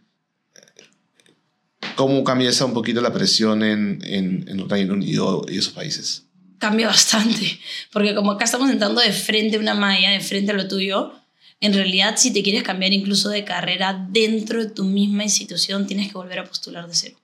[1.95, 6.24] ¿Cómo cambia esa un poquito la presión en, en, en Reino Unido y esos países?
[6.58, 7.60] Cambia bastante,
[7.91, 11.13] porque como acá estamos entrando de frente a una malla, de frente a lo tuyo,
[11.60, 16.08] en realidad si te quieres cambiar incluso de carrera dentro de tu misma institución, tienes
[16.08, 17.18] que volver a postular de cero.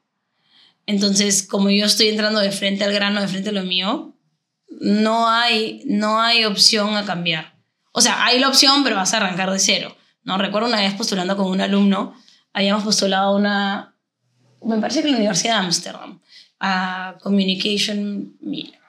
[0.86, 4.16] Entonces, como yo estoy entrando de frente al grano, de frente a lo mío,
[4.80, 7.56] no hay, no hay opción a cambiar.
[7.92, 9.96] O sea, hay la opción, pero vas a arrancar de cero.
[10.24, 10.38] ¿no?
[10.38, 12.16] Recuerdo una vez postulando con un alumno,
[12.54, 13.96] habíamos postulado una,
[14.64, 16.22] me parece que la Universidad de Ámsterdam,
[16.60, 18.80] a Communication Media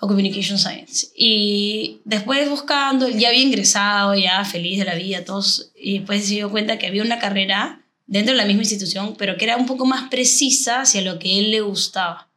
[0.00, 1.08] o Communication Science.
[1.16, 6.34] Y después buscando, ya había ingresado, ya feliz de la vida, todos, y después se
[6.34, 9.66] dio cuenta que había una carrera dentro de la misma institución, pero que era un
[9.66, 12.28] poco más precisa hacia lo que él le gustaba.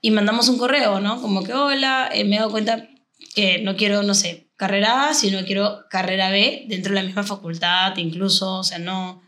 [0.00, 1.20] Y mandamos un correo, ¿no?
[1.20, 2.88] Como que, hola, eh, me he dado cuenta
[3.34, 7.24] que no quiero, no sé, carrera A, sino quiero carrera B dentro de la misma
[7.24, 9.22] facultad, incluso, o sea, no,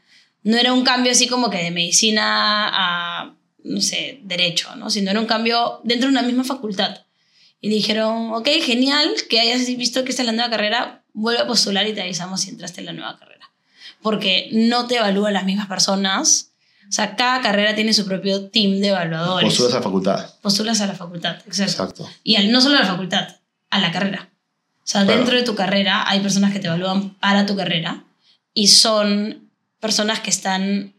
[0.44, 4.90] no era un cambio así como que de medicina a no sé, derecho, ¿no?
[4.90, 7.02] Sino era un cambio dentro de una misma facultad.
[7.61, 11.46] Y dijeron, ok, genial que hayas visto que esta es la nueva carrera, vuelve a
[11.46, 13.50] postular y te avisamos si entraste en la nueva carrera.
[14.03, 16.53] Porque no te evalúan las mismas personas.
[16.89, 19.49] O sea, cada carrera tiene su propio team de evaluadores.
[19.49, 20.35] Postulas a la facultad.
[20.41, 22.09] Postulas a la facultad, exacto.
[22.23, 23.29] Y no solo a la facultad,
[23.71, 24.31] a la carrera.
[24.79, 28.05] O sea, dentro de tu carrera hay personas que te evalúan para tu carrera
[28.55, 30.95] y son personas que están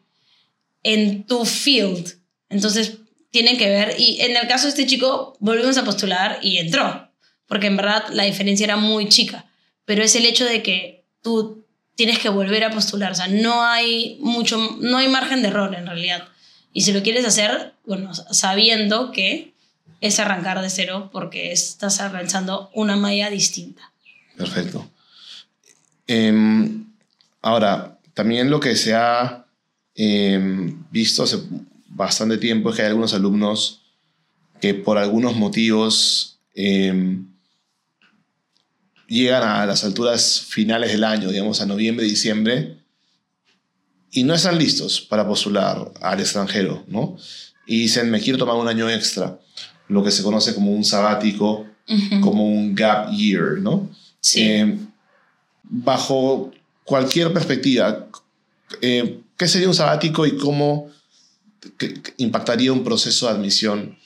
[0.83, 2.17] en tu field,
[2.49, 2.97] entonces,
[3.31, 7.09] tienen que ver, y en el caso de este chico, volvimos a postular y entró,
[7.45, 9.45] porque en verdad la diferencia era muy chica,
[9.85, 11.65] pero es el hecho de que tú
[11.97, 15.73] tienes que volver a postular, o sea, no hay mucho, no hay margen de error
[15.75, 16.27] en realidad.
[16.71, 19.53] Y si lo quieres hacer, bueno, sabiendo que
[19.99, 23.91] es arrancar de cero porque estás avanzando una malla distinta.
[24.37, 24.87] Perfecto.
[26.05, 26.85] Em,
[27.41, 29.47] ahora, también lo que se ha
[29.95, 31.39] em, visto hace
[31.87, 33.81] bastante tiempo es que hay algunos alumnos
[34.61, 37.26] que por algunos motivos em,
[39.07, 42.77] llegan a las alturas finales del año, digamos a noviembre, diciembre,
[44.11, 47.17] y no están listos para postular al extranjero, ¿no?
[47.65, 49.39] Y dicen, me quiero tomar un año extra,
[49.87, 51.65] lo que se conoce como un sabático,
[52.21, 53.89] como un gap year, ¿no?
[54.19, 54.41] Sí.
[54.41, 54.87] Em,
[55.63, 56.51] bajo
[56.83, 58.07] cualquier perspectiva,
[58.81, 60.89] eh, ¿qué sería un sabático y cómo
[62.17, 63.97] impactaría un proceso de admisión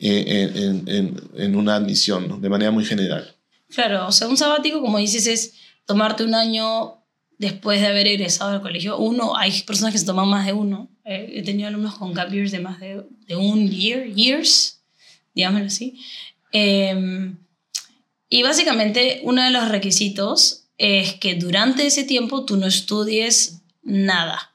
[0.00, 0.52] eh,
[0.86, 3.34] en, en, una admisión de manera muy general.
[3.70, 5.54] Claro, o sea, un sabático, como dices, es
[5.84, 7.04] tomarte un año
[7.38, 8.98] después de haber egresado del colegio.
[8.98, 10.90] Uno, hay personas que se toman más de uno.
[11.04, 14.82] Eh, he tenido alumnos con gap years de más de, de un year, years,
[15.34, 16.00] digámoslo así.
[16.52, 17.38] Em,
[18.28, 24.54] y básicamente uno de los requisitos es que durante ese tiempo tú no estudies nada.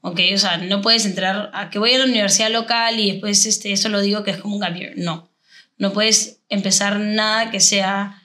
[0.00, 0.20] ¿ok?
[0.34, 3.72] O sea, no puedes entrar a que voy a la universidad local y después este,
[3.72, 4.92] eso lo digo que es como un gap year.
[4.96, 5.30] No,
[5.76, 8.22] no puedes empezar nada que sea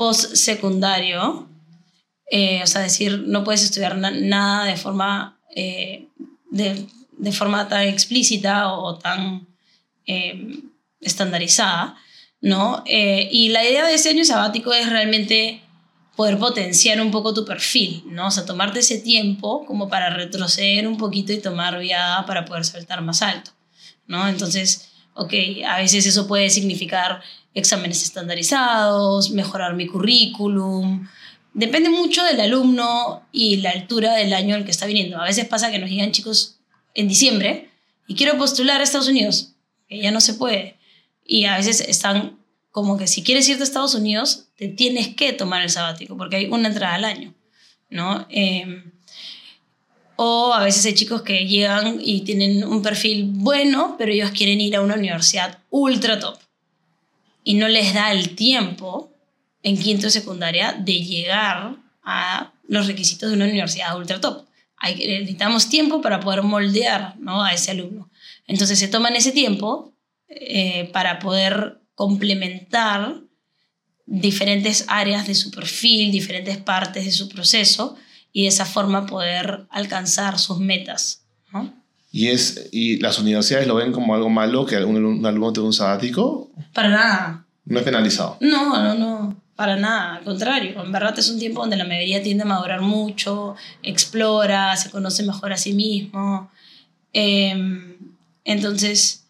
[0.00, 1.46] post-secundario.
[2.30, 6.08] Eh, o sea, decir, no puedes estudiar nada de forma, eh,
[6.50, 6.86] de,
[7.18, 9.46] de, forma tan explícita o, tan
[10.06, 10.58] eh,
[11.02, 11.96] estandarizada,
[12.40, 12.82] ¿no?
[12.86, 15.60] y la idea de ese año sabático es realmente
[16.16, 18.28] poder potenciar un poco tu perfil, ¿no?
[18.28, 22.64] O sea, tomarte ese tiempo como para retroceder un poquito y tomar viada para poder
[22.64, 23.50] saltar más alto,
[24.06, 24.26] ¿no?
[24.28, 24.89] Entonces,
[25.20, 25.34] ok,
[25.66, 27.20] a veces eso puede significar
[27.52, 31.06] exámenes estandarizados, mejorar mi currículum,
[31.52, 35.20] depende mucho del alumno y la altura del año en que está viniendo.
[35.20, 36.56] A veces pasa que nos llegan chicos
[36.94, 37.68] en diciembre
[38.06, 39.52] y quiero postular a Estados Unidos,
[39.88, 40.78] que ya no se puede.
[41.22, 42.38] Y a veces están
[42.70, 46.36] como que si quieres irte a Estados Unidos, te tienes que tomar el sabático, porque
[46.36, 47.34] hay una entrada al año,
[47.90, 48.26] ¿no?
[48.30, 48.90] Em,
[50.22, 54.60] o a veces hay chicos que llegan y tienen un perfil bueno, pero ellos quieren
[54.60, 56.36] ir a una universidad ultra top.
[57.42, 59.14] Y no les da el tiempo
[59.62, 64.44] en quinto secundaria de llegar a los requisitos de una universidad ultra top.
[64.76, 67.42] Hay, necesitamos tiempo para poder moldear ¿no?
[67.42, 68.10] a ese alumno.
[68.46, 69.94] Entonces se toman ese tiempo
[70.28, 73.22] eh, para poder complementar
[74.04, 77.96] diferentes áreas de su perfil, diferentes partes de su proceso
[78.32, 81.24] y de esa forma poder alcanzar sus metas.
[81.52, 81.72] ¿no?
[82.12, 85.66] ¿Y, es, ¿Y las universidades lo ven como algo malo que algún, un alumno tenga
[85.66, 86.50] un sabático?
[86.72, 87.46] Para nada.
[87.64, 88.36] No es penalizado.
[88.40, 89.40] No, no, no.
[89.54, 90.82] Para nada, al contrario.
[90.82, 95.22] En verdad es un tiempo donde la mayoría tiende a madurar mucho, explora, se conoce
[95.22, 96.50] mejor a sí mismo.
[97.12, 97.96] Em,
[98.44, 99.26] entonces,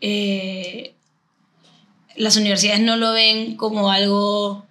[0.00, 0.94] eh,
[2.16, 4.64] las universidades no lo ven como algo,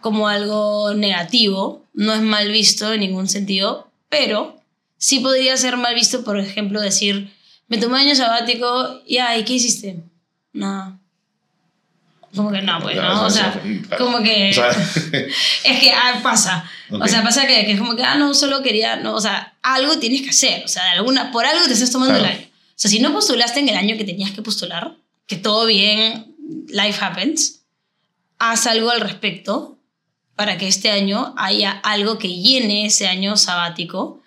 [0.00, 4.62] como algo negativo, no es mal visto en ningún sentido, pero
[4.98, 7.34] sí podría ser mal visto, por ejemplo, decir,
[7.66, 10.04] me tomé año sabático y, ay, ¿qué hiciste?
[10.52, 10.96] Nada.
[12.36, 13.26] Como que no, pues, ¿no?
[13.26, 13.60] O sea,
[13.98, 14.50] como que...
[15.64, 16.70] es que ah, pasa.
[16.88, 19.56] O sea, pasa que, que, es como que, ah, no, solo quería, no, o sea,
[19.62, 22.46] algo tienes que hacer, o sea, de alguna, por algo te estás tomando el año.
[22.46, 24.94] O sea, si no postulaste en el año que tenías que postular,
[25.26, 26.36] que todo bien,
[26.68, 27.62] life happens,
[28.38, 29.77] haz algo al respecto
[30.38, 34.22] para que este año haya algo que llene ese año sabático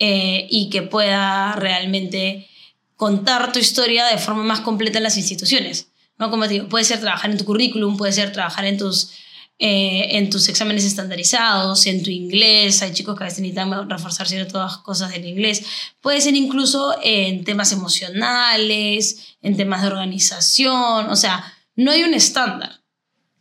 [0.00, 2.48] eh, y que pueda realmente
[2.96, 5.86] contar tu historia de forma más completa en las instituciones.
[6.18, 6.32] ¿no?
[6.68, 9.12] Puede ser trabajar en tu currículum, puede ser trabajar en tus,
[9.60, 12.82] eh, en tus exámenes estandarizados, en tu inglés.
[12.82, 15.64] Hay chicos que a veces necesitan reforzar ciertas cosas del inglés.
[16.00, 21.08] Puede ser incluso en temas emocionales, en temas de organización.
[21.08, 22.80] O sea, no hay un estándar.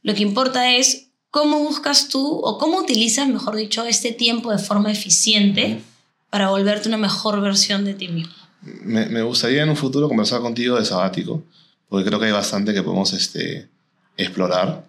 [0.04, 4.60] Lo que importa es cómo buscas tú o cómo utilizas, mejor dicho, este tiempo de
[4.60, 5.82] forma eficiente
[6.30, 8.34] para volverte una mejor versión de ti mismo.
[8.62, 11.44] Me, me gustaría en un futuro conversar contigo de sabático
[11.92, 13.68] porque creo que hay bastante que podemos este,
[14.16, 14.88] explorar.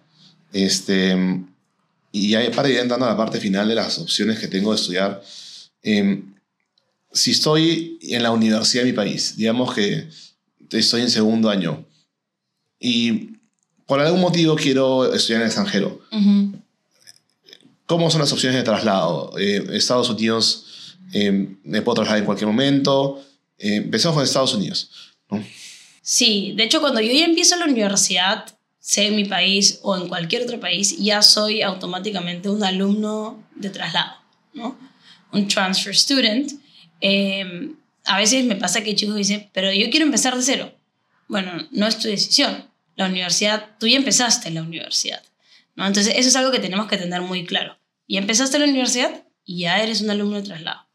[0.53, 1.43] Este,
[2.13, 4.77] y ya para ir entrando a la parte final de las opciones que tengo de
[4.77, 5.21] estudiar,
[5.81, 6.33] em,
[7.11, 10.07] si estoy en la universidad de mi país, digamos que
[10.71, 11.85] estoy en segundo año
[12.79, 13.32] y
[13.85, 16.01] por algún motivo quiero estudiar en el extranjero,
[17.85, 19.37] ¿cómo son las opciones de traslado?
[19.37, 23.23] Eh, Estados Unidos em, me puedo trasladar en cualquier momento.
[23.57, 24.89] Eh, empezamos con Estados Unidos.
[25.29, 25.43] ¿no?
[26.01, 28.45] Sí, de hecho cuando yo ya empiezo la universidad,
[28.79, 33.69] sea en mi país o en cualquier otro país, ya soy automáticamente un alumno de
[33.69, 34.11] traslado,
[34.53, 34.77] ¿no?
[35.31, 36.51] Un transfer student.
[36.99, 40.73] Em, a veces me pasa que chicos dicen, pero yo quiero empezar de cero.
[41.29, 42.65] Bueno, no es tu decisión.
[42.95, 45.21] La universidad, tú ya empezaste en la universidad,
[45.75, 45.85] ¿no?
[45.85, 47.77] Entonces eso es algo que tenemos que tener muy claro.
[48.07, 50.85] Ya empezaste en la universidad y ya eres un alumno de traslado,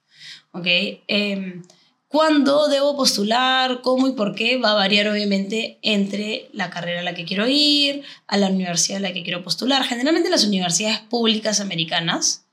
[0.52, 0.66] ¿ok?
[0.66, 1.62] Eh,
[2.08, 3.82] ¿Cuándo debo postular?
[3.82, 4.56] ¿Cómo y por qué?
[4.56, 8.96] Va a variar obviamente entre la carrera a la que quiero ir, a la universidad
[8.96, 9.84] a la que quiero postular.
[9.84, 12.46] Generalmente las universidades públicas americanas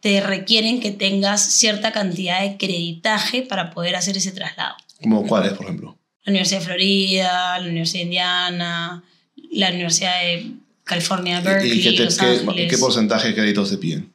[0.00, 4.76] te requieren que tengas cierta cantidad de creditaje para poder hacer ese traslado.
[5.00, 5.98] ¿Como cuáles, por ejemplo?
[6.24, 9.04] La Universidad de Florida, la Universidad de Indiana,
[9.50, 10.52] la Universidad de
[10.84, 14.12] California, Berkeley, ¿Y qué, Los qué, qué porcentaje de créditos te piden?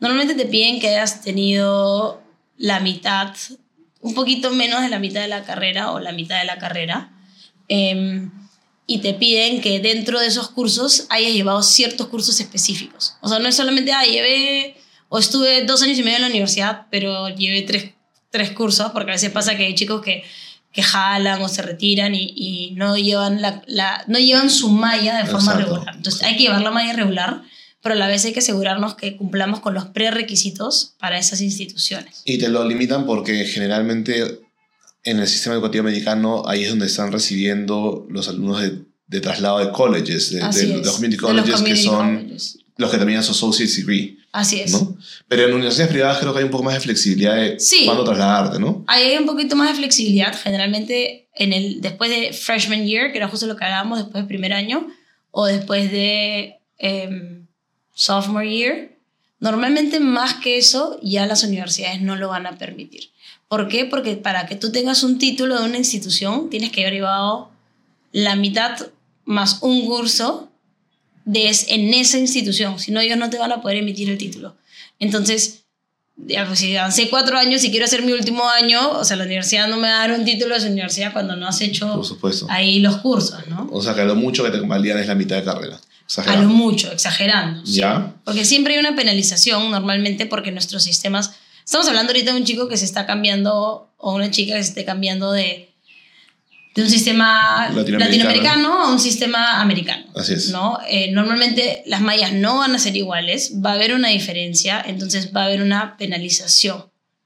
[0.00, 2.22] Normalmente te piden que hayas tenido
[2.56, 3.34] la mitad
[4.00, 7.12] un poquito menos de la mitad de la carrera o la mitad de la carrera.
[7.68, 8.30] Em,
[8.86, 13.14] y te piden que dentro de esos cursos hayas llevado ciertos cursos específicos.
[13.20, 14.76] O sea, no es solamente, ah, llevé
[15.08, 17.92] o estuve dos años y medio en la universidad, pero llevé tres,
[18.30, 20.24] tres cursos, porque a veces pasa que hay chicos que,
[20.72, 25.18] que jalan o se retiran y, y no, llevan la, la, no llevan su malla
[25.18, 25.74] de forma Exacto.
[25.74, 25.96] regular.
[25.96, 27.42] Entonces hay que llevar la malla regular,
[27.82, 32.22] pero a la vez hay que asegurarnos que cumplamos con los prerequisitos para esas instituciones.
[32.24, 34.40] Y te lo limitan porque generalmente
[35.02, 39.58] en el sistema educativo americano ahí es donde están recibiendo los alumnos de, de traslado
[39.58, 42.58] de colleges, de, de- de los community De los colleges community que son colleges.
[42.80, 44.18] Los que terminan su associate's degree.
[44.32, 44.72] Así es.
[44.72, 44.96] ¿no?
[45.28, 47.84] Pero en universidades privadas creo que hay un poco más de flexibilidad de Sí.
[47.84, 48.84] cuándo trasladarte, ¿no?
[48.86, 50.36] Hay un poquito más de flexibilidad.
[50.40, 54.26] Generalmente, en el, después de freshman year, que era justo lo que hablábamos, después del
[54.28, 54.88] primer año,
[55.30, 57.46] o después de em,
[57.92, 58.90] sophomore year,
[59.40, 63.10] normalmente más que eso, ya las universidades no lo van a permitir.
[63.48, 63.84] ¿Por qué?
[63.84, 67.50] Porque para que tú tengas un título de una institución, tienes que haber llevado
[68.12, 68.78] la mitad
[69.24, 70.49] más un curso
[71.24, 72.78] de es, en esa institución.
[72.78, 74.56] Si no, ellos no te van a poder emitir el título.
[74.98, 75.60] Entonces,
[76.26, 79.68] pues, si avancé cuatro años y quiero hacer mi último año, o sea, la universidad
[79.68, 82.02] no me va a dar un título de esa universidad cuando no has hecho
[82.48, 83.68] ahí los cursos, ¿no?
[83.72, 85.76] O sea que lo mucho que te convalidan es la mitad de carrera.
[85.76, 86.48] A lo Exagerando.
[86.48, 87.64] mucho, exagerando.
[87.64, 87.74] sí.
[87.74, 88.14] Ya.
[88.24, 91.32] Porque siempre hay una penalización normalmente porque nuestros sistemas...
[91.64, 94.70] Estamos hablando ahorita de un chico que se está cambiando o una chica que se
[94.70, 95.69] esté cambiando de,
[96.74, 97.98] de un sistema Latinoamericano.
[98.04, 100.06] latinoamericano, a un sistema americano.
[100.14, 100.50] Así es.
[100.50, 100.78] ¿no?
[100.88, 105.30] Eh, normalmente las mallas no van a ser iguales, va a haber una diferencia, entonces
[105.34, 106.84] va a haber una penalización,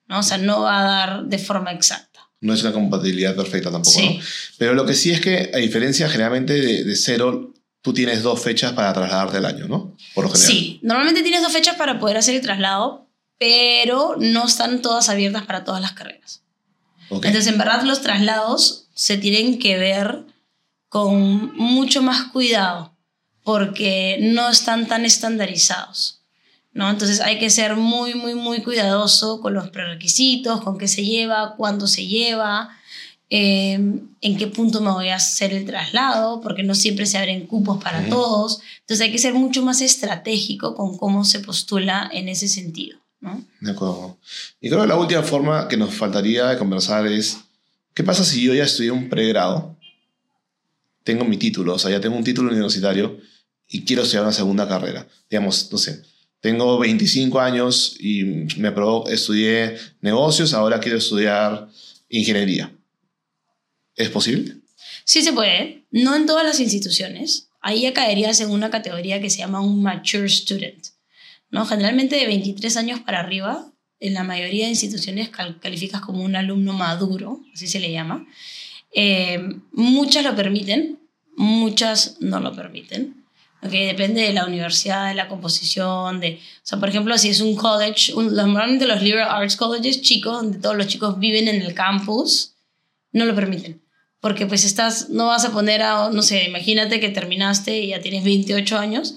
[0.08, 0.20] ¿no?
[0.20, 2.20] O sea, no va a dar de forma exacta.
[2.40, 4.16] No es una compatibilidad perfecta tampoco, Sí.
[4.18, 4.24] ¿no?
[4.58, 8.40] Pero lo que sí es que, a diferencia generalmente de, de cero, tú tienes dos
[8.42, 9.94] fechas para trasladarte al año, ¿no?
[10.14, 10.50] Por lo general.
[10.52, 15.42] Sí, normalmente tienes dos fechas para poder hacer el traslado, pero no están todas abiertas
[15.44, 16.42] para todas las carreras.
[17.10, 17.26] Ok.
[17.26, 20.24] Entonces, en verdad, los traslados se tienen que ver
[20.88, 22.94] con mucho más cuidado
[23.42, 26.22] porque no están tan estandarizados.
[26.72, 26.90] ¿no?
[26.90, 31.54] Entonces hay que ser muy, muy, muy cuidadoso con los prerequisitos, con qué se lleva,
[31.56, 32.70] cuándo se lleva,
[33.30, 33.74] eh,
[34.20, 37.82] en qué punto me voy a hacer el traslado, porque no siempre se abren cupos
[37.82, 38.60] para todos.
[38.80, 42.98] Entonces hay que ser mucho más estratégico con cómo se postula en ese sentido.
[43.20, 43.42] ¿no?
[43.60, 44.18] De acuerdo.
[44.60, 47.38] Y creo que la última forma que nos faltaría de conversar es,
[47.94, 49.78] ¿qué pasa si yo ya estudié un pregrado?
[51.02, 53.18] Tengo mi título, o sea, ya tengo un título universitario
[53.68, 55.06] y quiero estudiar una segunda carrera.
[55.30, 56.02] Digamos, no sé,
[56.40, 58.24] tengo 25 años y
[58.58, 61.68] me aprobó, estudié negocios, ahora quiero estudiar
[62.08, 62.70] ingeniería.
[63.96, 64.56] ¿Es posible?
[65.04, 67.48] Sí se puede, no en todas las instituciones.
[67.60, 70.86] Ahí ya caerías en una categoría que se llama un mature student.
[71.50, 71.64] ¿no?
[71.66, 73.72] Generalmente de 23 años para arriba,
[74.06, 78.26] en la mayoría de instituciones cal- calificas como un alumno maduro, así se le llama.
[78.92, 79.40] Eh,
[79.72, 80.98] muchas lo permiten,
[81.36, 83.24] muchas no lo permiten.
[83.62, 83.70] ¿ok?
[83.70, 86.34] Depende de la universidad, de la composición, de...
[86.34, 90.34] O sea, por ejemplo, si es un college, un, normalmente los liberal arts colleges chicos,
[90.34, 92.52] donde todos los chicos viven en el campus,
[93.12, 93.80] no lo permiten
[94.20, 98.00] porque pues estás, no vas a poner a, no sé, imagínate que terminaste y ya
[98.00, 99.16] tienes 28 años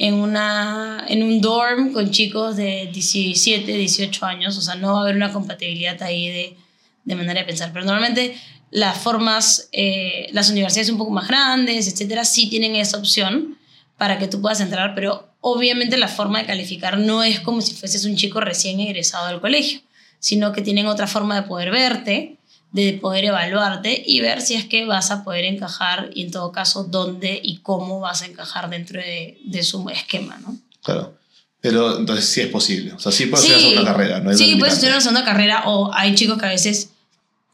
[0.00, 5.00] en, una, en un dorm con chicos de 17, 18 años, o sea, no va
[5.00, 6.56] a haber una compatibilidad ahí de,
[7.04, 8.36] de manera de pensar, pero normalmente
[8.70, 13.58] las formas, eh, las universidades un poco más grandes, etcétera, sí tienen esa opción
[13.96, 17.74] para que tú puedas entrar, pero obviamente la forma de calificar no es como si
[17.74, 19.80] fueses un chico recién egresado del colegio,
[20.20, 22.37] sino que tienen otra forma de poder verte,
[22.72, 26.52] de poder evaluarte y ver si es que vas a poder encajar y en todo
[26.52, 30.56] caso dónde y cómo vas a encajar dentro de, de su esquema, ¿no?
[30.82, 31.14] Claro.
[31.60, 32.92] Pero entonces sí es posible.
[32.92, 34.20] O sea, sí puedes estudiar una carrera.
[34.20, 36.90] No sí, puedes estudiar una segunda carrera o hay chicos que a veces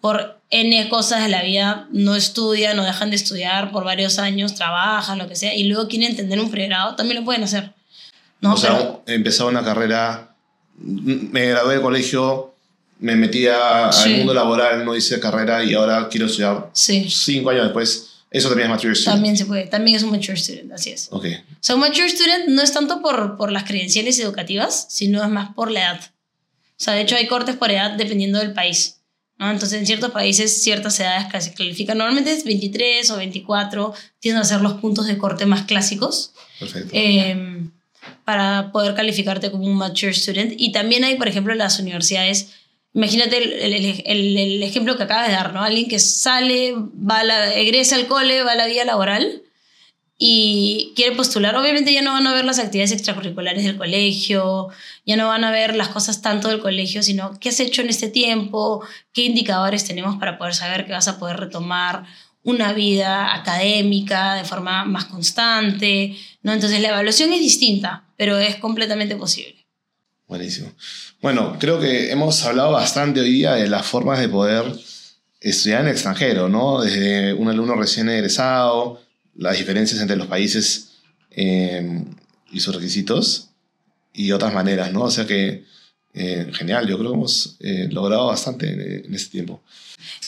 [0.00, 4.54] por N cosas de la vida no estudian o dejan de estudiar por varios años,
[4.54, 7.72] trabajan, lo que sea, y luego quieren tener un pregrado, también lo pueden hacer.
[8.40, 8.52] ¿no?
[8.54, 10.36] o sea, Pero- empezar una carrera,
[10.76, 12.53] me gradué del colegio,
[13.04, 14.10] me metí a- Sí.
[14.12, 18.10] al mundo laboral, no hice carrera y ahora quiero estudiar sí, cinco años después.
[18.30, 19.14] Eso también es mature student.
[19.16, 21.08] también se puede, también es un mature student, así es.
[21.12, 21.26] Ok.
[21.26, 25.28] O sea, un mature student no es tanto por, por las credenciales educativas, sino es
[25.28, 26.00] más por la edad.
[26.00, 28.96] O sea, de hecho hay cortes por edad dependiendo del país.
[29.38, 29.50] ¿no?
[29.50, 31.98] Entonces, en ciertos países, ciertas edades que se califican.
[31.98, 36.90] Normalmente es 23 o 24, tienden a ser los puntos de corte más clásicos Perfecto.
[36.92, 37.62] eh,
[38.24, 40.54] para poder calificarte como un mature student.
[40.56, 42.48] Y también hay, por ejemplo, las universidades.
[42.94, 43.52] Imagínate el,
[44.06, 45.62] el- el- ejemplo que acabas de dar, ¿no?
[45.62, 49.42] Alguien que sale, va a la, egresa al cole, va a la vía laboral
[50.18, 51.56] y quiere postular.
[51.56, 54.68] Obviamente ya no van a ver las actividades extracurriculares del colegio,
[55.06, 57.88] ya no van a ver las cosas tanto del colegio, sino qué has hecho en
[57.90, 62.04] este tiempo, qué indicadores tenemos para poder saber que vas a poder retomar
[62.44, 66.52] una vida académica de forma más constante, ¿no?
[66.52, 69.63] Entonces la evaluación es distinta, pero es completamente posible.
[70.26, 70.72] Buenísimo.
[71.20, 74.64] Bueno, creo que hemos hablado bastante hoy día de las formas de poder
[75.40, 76.80] estudiar en el extranjero, ¿no?
[76.80, 79.00] Desde un alumno recién egresado,
[79.36, 80.92] las diferencias entre los países
[81.30, 82.02] eh,
[82.50, 83.50] y sus requisitos
[84.14, 85.02] y otras maneras, ¿no?
[85.02, 85.64] O sea que,
[86.14, 89.60] eh, genial, yo creo que hemos eh, logrado bastante en, en este tiempo.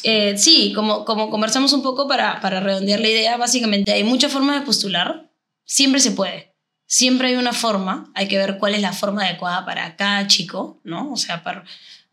[0.03, 4.33] Eh, sí, como, como conversamos un poco para, para redondear la idea, básicamente hay muchas
[4.33, 5.31] formas de postular,
[5.65, 6.53] siempre se puede,
[6.87, 10.79] siempre hay una forma, hay que ver cuál es la forma adecuada para cada chico,
[10.85, 11.13] ¿no?
[11.13, 11.65] O sea, para,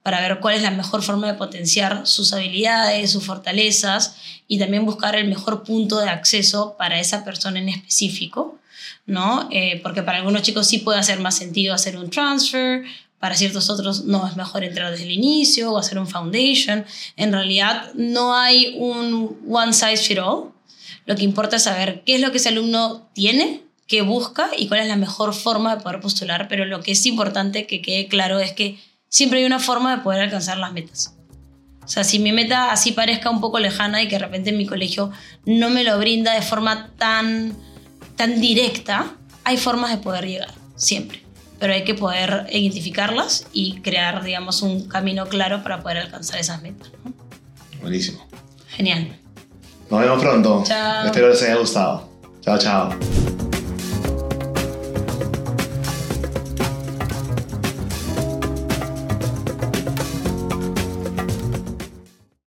[0.02, 4.16] para ver cuál es la mejor forma de potenciar sus habilidades, sus fortalezas
[4.48, 8.60] y también buscar el mejor punto de acceso para esa persona en específico,
[9.06, 9.48] ¿no?
[9.52, 12.84] Eh, porque para algunos chicos sí puede hacer más sentido hacer un transfer,
[13.24, 16.84] para ciertos otros no es mejor entrar desde el inicio o hacer un foundation.
[17.16, 20.52] En realidad no hay un one size fit all.
[21.06, 24.68] Lo que importa es saber qué es lo que ese alumno tiene, qué busca y
[24.68, 26.48] cuál es la mejor forma de poder postular.
[26.48, 28.80] Pero lo que es importante que quede claro es que
[29.10, 31.16] siempre hay una forma de poder alcanzar las metas.
[31.84, 34.66] O sea, si mi meta así parezca un poco lejana y que de repente mi
[34.66, 35.12] colegio
[35.46, 37.56] no me lo brinda de forma tan,
[38.16, 41.24] tan directa, hay formas de poder llegar, siempre.
[41.60, 46.62] Pero hay que poder identificarlas y crear, digamos, un camino claro para poder alcanzar esas
[46.62, 46.90] metas.
[47.04, 47.14] ¿no?
[47.82, 48.26] Buenísimo.
[48.70, 49.18] Genial.
[49.90, 50.64] Nos vemos pronto.
[50.66, 51.06] Chao.
[51.06, 52.10] Espero les haya gustado.
[52.42, 53.63] Chao, chao.